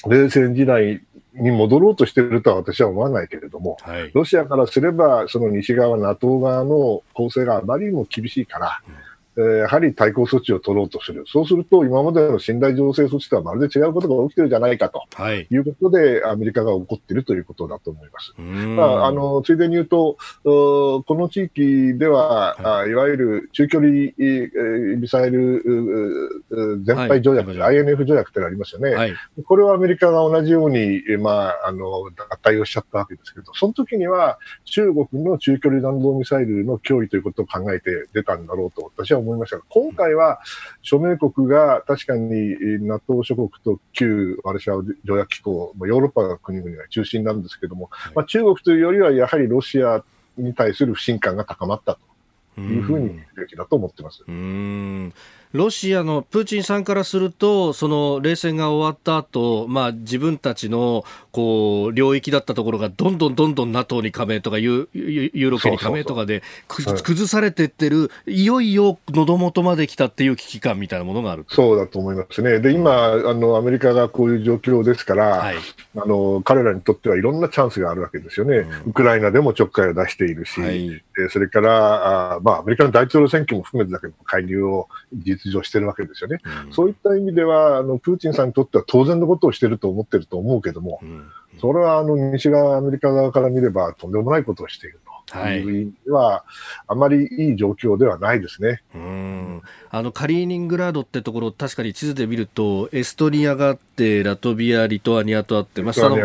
[0.07, 1.03] 冷戦時代
[1.35, 11.25] に戻ろうとしているとは私は思わないけれども、はい、ロシアからすれば、その西側、NATO 側の攻勢があまりにも厳しいから、うんえー、やはり対抗措置を取ろうとする。
[11.27, 18.35] そうすると、今までの信頼醸成措置とはまるで違うことが起きてるじゃないかと、はい、いうことで、アメリカが怒っているということだと思います。
[18.41, 23.91] まあ、あのついでに言うと、この地域では、はい、いわゆる中距離
[24.97, 25.63] ミサイル
[26.85, 29.15] 全廃条約、はい、INF 条約ってありますよね、はい、
[29.45, 32.11] これはアメリカが同じように、まあ、あの合
[32.43, 40.41] 体をしちゃったわけですけど、その時には中国の中距離弾道ミサイルの脅威ということを考えて出たんだろうと私は思いましたが、今回は
[40.83, 50.05] 署名国が確かに NATO 諸国と旧ワルシャワ条約機構、ヨーロッパの国々が中心なんですけども、まあ、中国というよりはやはりロシア
[50.37, 51.99] に対する不信感が高まった
[52.57, 54.25] というふうに見るべきだと思ってます。
[54.27, 55.13] うん
[55.53, 71.45] ロシアのプーチンさんからすると、その冷戦が終わった後、まあ自分たちのこう領域だったところがどんどんどんどん NATO に加盟とかユーロ圏に加盟とかで崩されていってる、いよいよ喉元まで来たっていう危機感みたいなものがある。
[71.49, 72.61] そうだと思いますね。
[72.61, 75.57] で、今、あの、アメリカがこういう状況ですから、はい、
[75.97, 78.59] あの、彼らにとってはいろんなチャンスがあるわけですよね。
[78.59, 86.39] うん、ウクライナでもちょっかいを出しているし、はい、それから、あまあ、アメリカの大統領選挙も含めてだけど、介入を実出場してるわけですよね。
[86.67, 91.29] うん、そういった意味では、あの、プーチンさんにとっては当然のことをしてると思ってると思うけども、うん、
[91.61, 95.12] それはあの、西側、アメリカ側から見ればとんでもないことをしていると。
[95.55, 95.63] い。
[95.63, 96.45] う意味では、
[96.87, 98.83] あまりいい状況ではないですね。
[98.95, 99.63] うん。
[99.91, 106.17] あのカリーニングラードってところ、確かに地図で見ると、エストニアがあって、ラトビア、リトアニアとあって、まあ、その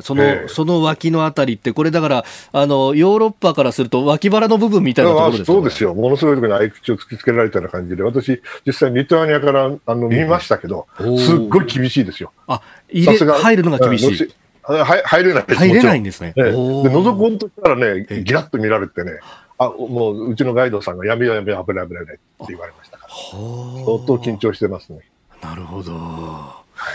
[0.00, 12.32] その、えー、その脇のあたりって、これだからあの、ヨーロッパからすると、脇腹の部分みたいなところです、ね、そうですよ、ものすごいところに合口を突きつけられたような感じで、私、実際、リトアニアからあの見ましたけど、えー、すっごい厳しいですよ。
[12.46, 14.34] あ入れ入るのが厳しい。
[14.68, 16.32] 入れない入れないんですね。
[16.36, 19.12] で、覗こうとしたらね、ギラッと見られてね、
[19.58, 23.14] あ、もう、うちのガイドさんがやめよやめよ、危ない危ないって言われましたから。
[23.14, 25.00] 相当緊張してますね。
[25.42, 25.92] なるほど。
[25.92, 26.94] はい、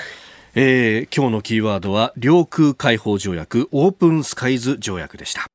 [0.55, 5.52] えー、今日のキーワードは、領空開放条約、オープンスカイズ条約でした。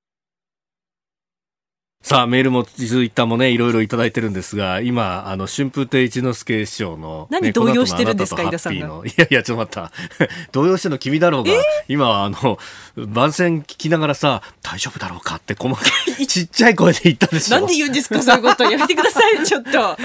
[2.08, 8.86] さあ、メールもツイッターもね、いろいろいただいてるんですが、今、あの、春風亭一之輔師匠の、ね、何動揺してるんですか、井田さんいや
[9.30, 10.26] いや、ちょっと待った。
[10.52, 11.50] 動揺してるの君だろうが、
[11.86, 12.58] 今、あの、
[12.96, 15.82] 番宣聞きながらさ、大丈夫だろうかって細か
[16.18, 17.56] い、ちっちゃい声で言ったでしょ。
[17.58, 18.64] なんで言うんですか、そういうこと。
[18.64, 19.70] やめてください、ちょっと。
[19.70, 19.98] 増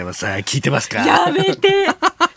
[0.00, 0.98] 山さん、聞いてますか？
[1.06, 1.86] やめて。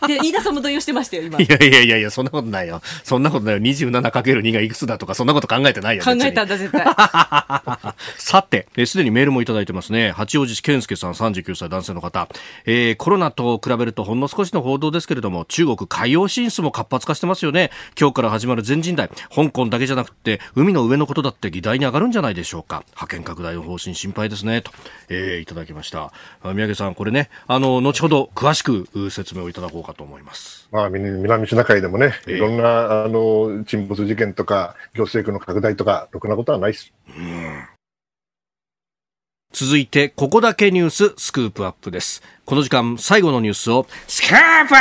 [0.06, 1.40] で、飯田さんも動揺してましたよ、今。
[1.40, 2.80] いやいやいやいや、そんなことないよ。
[3.02, 3.60] そんなことないよ。
[3.60, 6.04] 27×2 がいくつだとか、そんなこと考えてないよ。
[6.04, 6.84] 考えたんだ、絶対。
[8.18, 10.10] さて、すでにメールもいただいてますね。
[10.10, 12.28] 八王子市健介さん、39歳男性の方。
[12.66, 17.70] えー、コロナと比べるとほんの少しの報道ですけれども、中国海洋進出も活発化してますよね。
[17.98, 19.08] 今日から始まる全人代。
[19.34, 22.84] 香港だけじゃなくて、海の上のことだって議題に上がるんじゃないでしょうか。
[22.88, 24.60] 派遣拡大の方針心配ですね。
[24.60, 24.70] と、
[25.08, 26.12] えー、いただきました。
[26.54, 30.68] 宮家さん、これね、あの、後ほど詳しく説明をいただこうかと思います。
[30.70, 36.92] まあ、南シナ海でもね、いろんな、あの、沈没事件とか、行政区の拡大とか、ろくなことはないです。
[37.08, 37.71] うん
[39.52, 42.22] 続いて、ここだけニューススクープアップです。
[42.46, 44.74] この時間、最後のニュースを、スクープ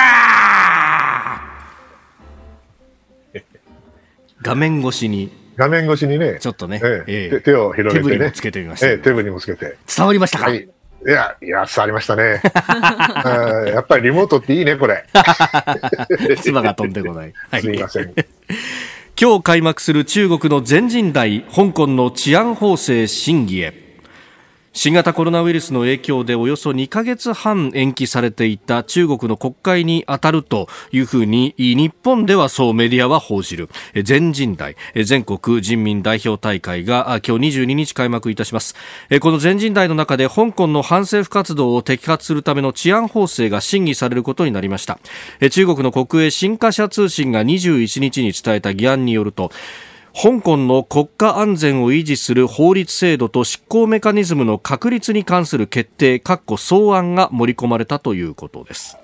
[4.41, 5.29] 画面越しに。
[5.57, 6.37] 画面越しにね。
[6.39, 6.79] ちょっとね。
[6.81, 8.87] えええ、手を広げて、ね、手振りもつけてみました。
[8.87, 9.77] ええ、手振りもつけて。
[9.93, 10.67] 伝わりましたか、はい、い
[11.05, 12.41] や、いや、伝わりましたね。
[13.73, 15.05] やっぱりリモートっていいね、これ。
[16.41, 17.33] 唾が飛んでこない。
[17.51, 18.13] はい、すみません。
[19.19, 23.80] 今日開幕する中国の全人代、香港の治安法制審議へ。
[24.73, 33.67] 新型コロナウイルスの影響でおよそ2ヶ月半延期されていた中国の国会に当たるというふうに日本ではそうメディアは報じる。
[34.03, 38.75] 全人代全国人民代表大会が今日22日開幕いたします。
[39.19, 44.99] この全人代の中で香港の反政府活動を摘発するための治安法制が審議されることになりました。
[45.49, 49.51] 中国の国営新華社通信が21日に伝えた議案によると
[50.13, 58.97] 香港の国家安全を維持する法律制度と執行メカニズムの確立に関する決定、括弧草案が盛り込まれたということです。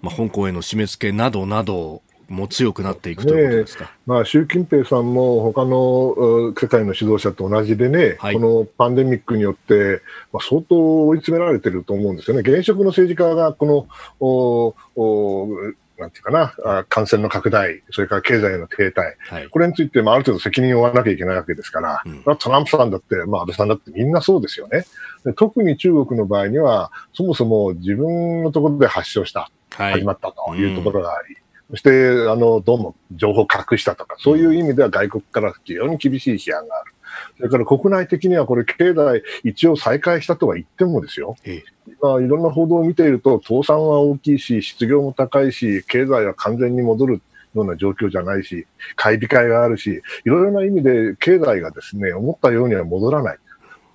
[0.00, 10.00] まあ、香港への締め付けなどなども強くなっていくということですか、ね、まあ、習近平さんも他の世界の指導者と同じでね、はい、このパンデミックによって、
[10.32, 12.40] まあ、相当追い詰められてると思うんですよね。
[12.40, 13.86] 現職の政治家がこの
[14.18, 15.54] おお
[15.98, 24.84] なんていうかな、感染の拡大、それから経済の停滞、はい、これについて、まあ、ある程度責任を負わなきゃいけないわけですから、うん、トランプさんだって、まあ、安倍さんだってみんなそうですよね。
[25.24, 31.40] で特に中国の場合には、そもそも自分のところで発症した、はい、始まったというところがあり、うん、
[31.70, 36.92] そして、あの、どうも情報を隠したとか、そういう意味では外国から非常に厳しい批判がある。
[37.36, 41.64] それから国内的にはこれ、経済一応再開したとは言ってもですよ、ええ、
[42.00, 47.22] まあ、いろんな報道を見ていると、倒産は大きいし、失業も高いし、経済は完全に戻る
[47.54, 53.38] ような状況じゃないし、買い控えがあるし、いろいろな意味で経済がですね、思ったようには戻らない。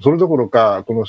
[0.02, 1.06] それどころか、この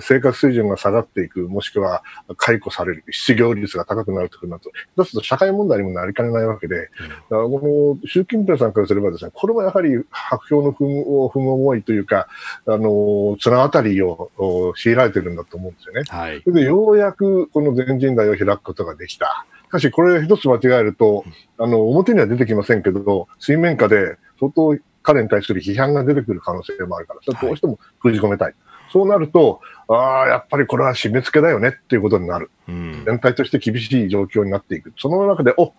[0.00, 2.02] 生活水準が下がっていく、もしくは
[2.36, 6.90] 解雇される、失業率が高くなるとなると、だと社会問題にもなりかねないわけで、
[7.30, 12.28] うん、この習近平さんからすればですね、これもやはり白氷の踏む踏む思いというか、
[12.66, 14.30] あの、綱渡りを
[14.76, 16.02] 強いられてるんだと思うんですよね。
[16.08, 19.46] はい、それでようやくこの全人代を開くことができた。
[19.68, 21.24] しかし、これ一つ間違えると、
[21.58, 28.48] あの、表には出てきませんけど、水面下で相当彼に対する批判が出てくる可能性もあるから、それどうしても封じ込めたい。
[28.48, 28.54] はい
[28.92, 32.50] そうなると、ああ、やっぱりこれは締め付けだよねっていうことになる。
[32.68, 34.92] うん、全体として厳しい状況になっていく。
[34.98, 35.72] その中で、お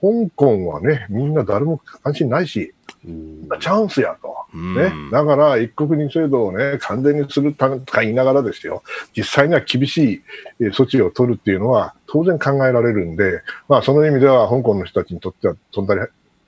[0.00, 4.36] 香港はね、みんな誰も関心ないし、チャンスやと。
[4.56, 4.92] ね。
[5.10, 8.82] だから、一国二制度をね、完全にするためとか言いながらですよ、
[9.16, 10.22] 実際には厳し
[10.60, 16.00] い措置を取るっていうのは当然考えられるんで、まあ、その意味では香港の人たちにとってはとんだり、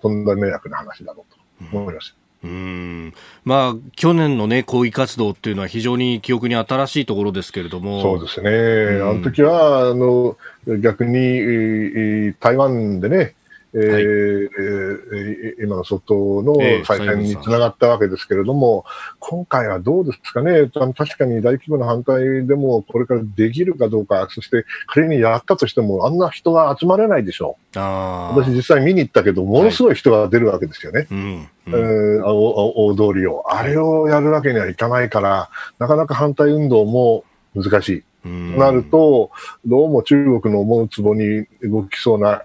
[0.02, 2.14] とんだ迷惑な話だろうと思います。
[2.20, 8.00] うんまあ、去年の、ね、抗議活動っていうのは非常に記憶に新しいところですけれども。
[8.00, 10.36] そうですね、あの時はあの
[10.80, 13.34] 逆に台湾でね、
[13.74, 16.54] えー、はい、えー、今の外の
[16.84, 27.78] 再選につながったわけですけれども、えー、今回はどうですかね、確かに大規模な反対でもこれからできるかどうか、そして仮にやったとしても、あんな人が集まれないでしょう。
[27.78, 31.00] あ私、実際見に行ったけど、ものすごい人が出るわけですよね。
[31.00, 33.44] はいうんうん、大通りを。
[33.52, 38.02] あれをやるわけにはいかないから、なかなか反対運動も難しい。
[38.22, 39.30] となると、
[39.64, 42.42] どうも中国の思うつぼに動きそうな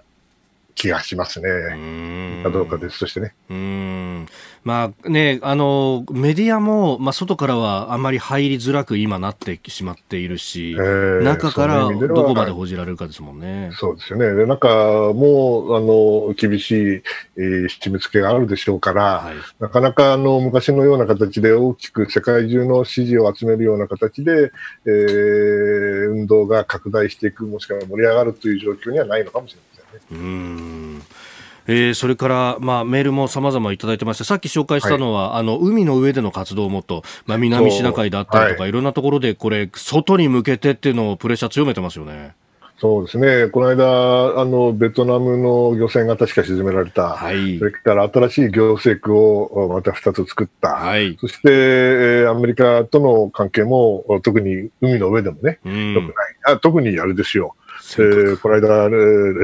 [0.74, 2.42] 気がしますね。
[2.42, 3.34] かどうかですとしてね。
[3.48, 4.26] うん
[4.64, 13.70] まあね、あの、メディアも、まあ、外からはあまり入りづらく今なってしまっているし、えー、中からどこまで報じられるかですもんね。
[13.74, 14.32] そうですよね。
[14.34, 17.02] で、なんか、もう、あの、厳しい、
[17.36, 24.50] えー、締め付けがあるでしょうから、はい、なかなか、あの、昔のような形で大きく世界中の支持を集めるような形で、
[24.86, 29.73] えー、運動が拡大していく、もしくは盛り上がるという状況にはないのかもしれませんね。
[30.12, 31.02] うん
[31.66, 42.34] えー、それから、まあ、メールも様々いただいてまして、さっき紹介したのは、はい、あの、海の上での活動もと、まあ、南シナ海だったりとか、はい、いろんなところで、これ、外に向けてっていうのをプレッシャー強めてますよね。
[42.76, 43.46] そうですね。
[43.48, 47.10] この間、あの、ベトナムの漁船が確か沈められた。
[47.10, 47.58] はい。
[47.58, 50.70] それから新しい行政区をまた2つ作った。
[50.70, 51.16] はい。
[51.20, 56.14] そして、えー、アメリカとの関係も、特に海の上でもね、うん、良くない。
[56.46, 57.54] あ特にあれですよ。
[57.96, 58.88] えー、この間、え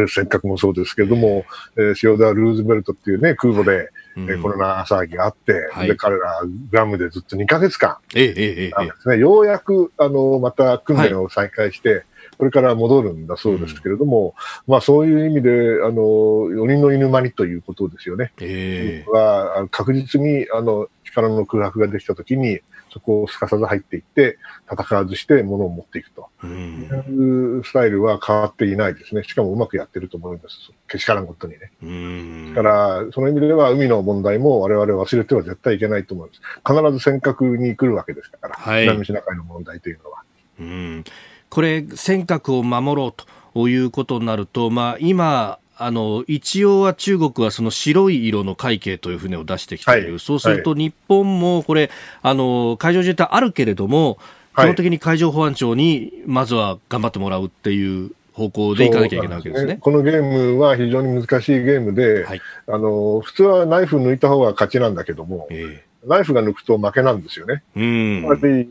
[0.04, 1.44] ー、尖閣もそうですけれども、
[1.76, 12.04] えー、シオダー・ルーズベルトっていうね、空母で、うん、えー、コロナ騒ぎがあって、はい、で、彼ら、グラムでずっと2ヶ月間、えー、えー、えー、ね、ようやく、あの、また訓練を再開して、はい
[12.40, 14.34] これから戻るんだそうですけれども、
[14.66, 15.50] うん、まあそういう意味で、
[15.84, 18.32] あの、鬼の犬間にということですよね。
[18.40, 22.60] えー、は確実に、あの、力の空白ができたときに、
[22.92, 24.38] そこをすかさず入っていって、
[24.70, 26.28] 戦わずして物を持っていくと。
[26.42, 29.22] うん、いうスタイルは変わっていないですね。
[29.22, 30.56] しかもうまくやってると思います。
[30.88, 31.72] けしからんことにね。
[31.82, 36.40] うん、だから、その意味では海の問題も我々忘れては絶対いけないと思います。
[36.66, 40.22] 必ず尖閣に来るわけですから、はい、南シナ海の問題というのは。
[40.60, 41.04] うん
[41.48, 43.12] これ、尖閣を守ろう
[43.54, 54.18] ということになると、まあ、今、あの一応は中国はその白い色の海警という船を出してきている、はい、そうすると日本もこれ、あの海上自衛隊あるけれども、
[54.54, 67.62] 基本的に海上保安庁にまずは頑張ってもらうっていう方向でいかなきゃいけないわけですね、ね、このゲームは非常に難しいゲームで、はい、あの普通はナイフ抜いた方が勝ちなんだけども、えー、ナイフが抜くと負けなんですよね。
[67.74, 68.70] うん。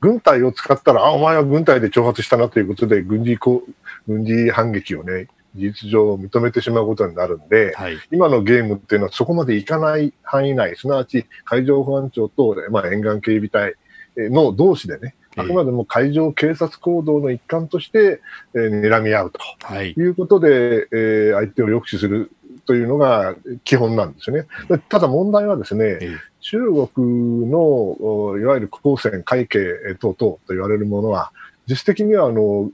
[0.00, 3.38] 軍隊を使ったら、あ、お前は軍隊で挑発したなということで、軍事
[4.08, 13.74] 軍事反撃をね、事実上認めてしまうことになるんで、はい、今のゲームっていうのはそこまでいかない範囲内、すなわち海上保安庁と、まあ、沿岸警備隊
[14.16, 18.20] の同士でね、あくまでも海上警察行動の一環として、
[18.54, 22.32] えー、睨み合うと、はい、いうことで、えー、相手を抑止する
[22.66, 23.34] というのが
[23.64, 24.46] 基本なんですよね。
[24.88, 25.98] ただ問題はですね、
[26.40, 29.58] 中国のいわゆる公船海警
[29.98, 31.32] 等々と言われるものは、
[31.68, 32.70] 実質的にはあの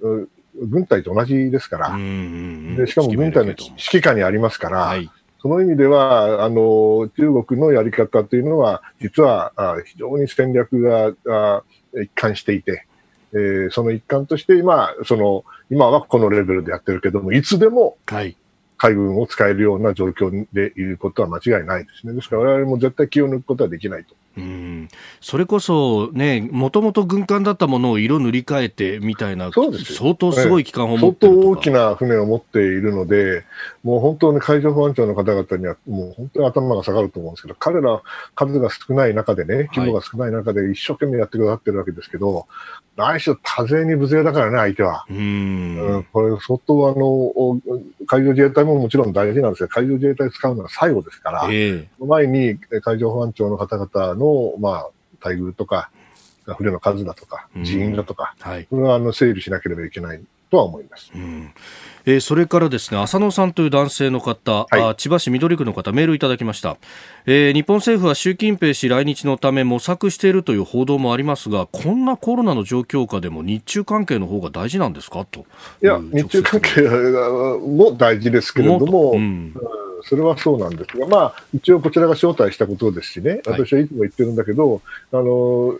[0.62, 11.62] 軍隊と同じですから、でしかも軍隊の指揮下にありますから、はい、その意味では、あの、中国のやり方というのは、実はあ非常に戦略があ
[11.94, 12.86] 一貫していて、
[13.32, 18.36] えー、その一環として、今、その、今はこのレベルでやってるけども、いつでも、はい
[18.76, 22.12] 海軍を使えるような状況でいることは間違いないですね。
[22.12, 24.14] ですから我々も絶対気を抜くことはできないと。
[24.36, 24.88] うん
[25.20, 33.44] それこそね、もともと軍艦だったものを色塗り替えてみたいな、そうです相当すごい機関を持ってる相当大きな船を持っているので、
[33.82, 38.02] もう本当に海上保安庁の方々には、もう本当に頭が下がると思うんですけど、彼ら
[38.34, 42.46] 数が少ない中でね、規模が少ない中で一生懸命やってくださってるわけですけど、
[42.96, 45.06] 来週多勢に無勢だからね、相手は。
[45.08, 47.60] うん、これ、相当あの、
[48.06, 54.90] 海上自衛隊ももちろん大事なんですが、海上自衛隊使うのは最後ですから、えー、その前に海上保安庁の方々の、まあ、
[55.22, 55.90] 待遇とか、
[56.58, 61.10] 船の数だとか、人員だとか、はい、これはあの整理しなければいけないとは思います。
[61.14, 61.52] うん
[62.06, 66.76] えー、それからですね浅野さんという男性の方、はい、千葉市緑区の方メールいただきました、
[67.26, 75.26] えー、日本政府は習近平氏来日のため模索しているという報道もありますがこんなコロナの状況下でも日中関係の方が大事なんですか？
[75.30, 75.44] と。
[75.82, 79.54] いや日中関係も大事ですけれども、うん、
[80.02, 84.82] それはそうなんですが、まあ、一応こちらが招待したことですしね、私はいつも言ってるんだけど、はい、
[85.12, 85.74] あの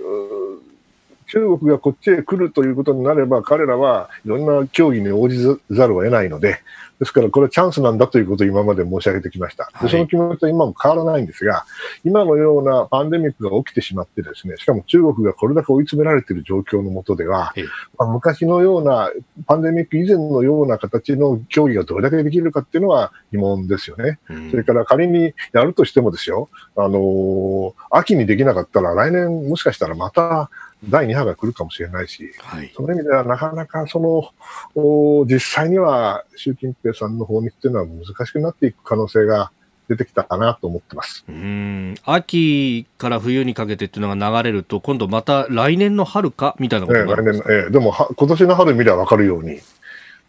[1.27, 5.39] 中国がこっちへ来るということになれば、彼らはいろんな協議に応じ
[5.71, 6.61] ざるを得ないので、
[6.99, 9.71] ですからこれはチャンスなんだということを今まで申し上げてきました。
[9.83, 11.67] でその気持ちは今も変わらないんですが、
[12.05, 17.53] 今のようなパンデミックが起きてしまってですね、しかも中国がこれだけ追い詰められている状況のもとでは、
[17.99, 19.11] まあ、昔のような、
[19.47, 24.19] パンデミック以前のような形の協議がどれだけできるかっていうのは疑問ですよね。
[24.31, 30.51] うん、それから仮にやるとしてもですよ、あのー、秋にできなかったら来年もしかしたらまた
[30.89, 39.51] 第2波が来るかもしれないし、はい、その意味ではなかなかその実際には習近平さんの訪日というのは難しくなっていく可能性が
[39.89, 41.25] 出てきたかなと思ってます。
[41.29, 41.95] うん。
[42.05, 49.61] 秋から冬にかけてっていうのが流れると、今度また来年の春かみたいなことになるんですか、ええ、来年ええ、でも今年の春見れば分かるように、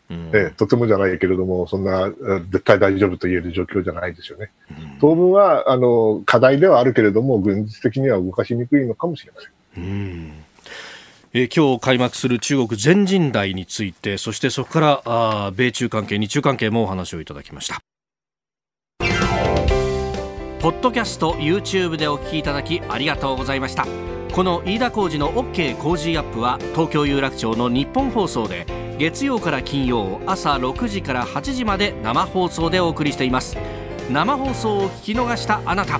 [0.10, 2.10] うん、えとてもじゃないけれども、そんな
[2.52, 4.52] 絶対大丈夫と言える状況じゃないですよね。
[4.70, 9.52] うん、当分はあの課題ではあるけれども、軍事的には動かしにくいのかもしれません。
[9.84, 10.34] うん
[11.34, 17.80] え今日開幕する中国全人代についてそしてそこからあ米中関係日中関係もお話をいただきました。
[20.60, 23.86] ポッドキャスト YouTube でお聞きいただきありがとうございました。
[24.34, 28.66] この飯田浩司の OK 工事アップは東京有楽町の日本放送で
[28.98, 33.58] 月曜から金曜朝6時から8時まで生放送でお送りしています。
[34.12, 36.00] 生放送を聞き逃したあなた。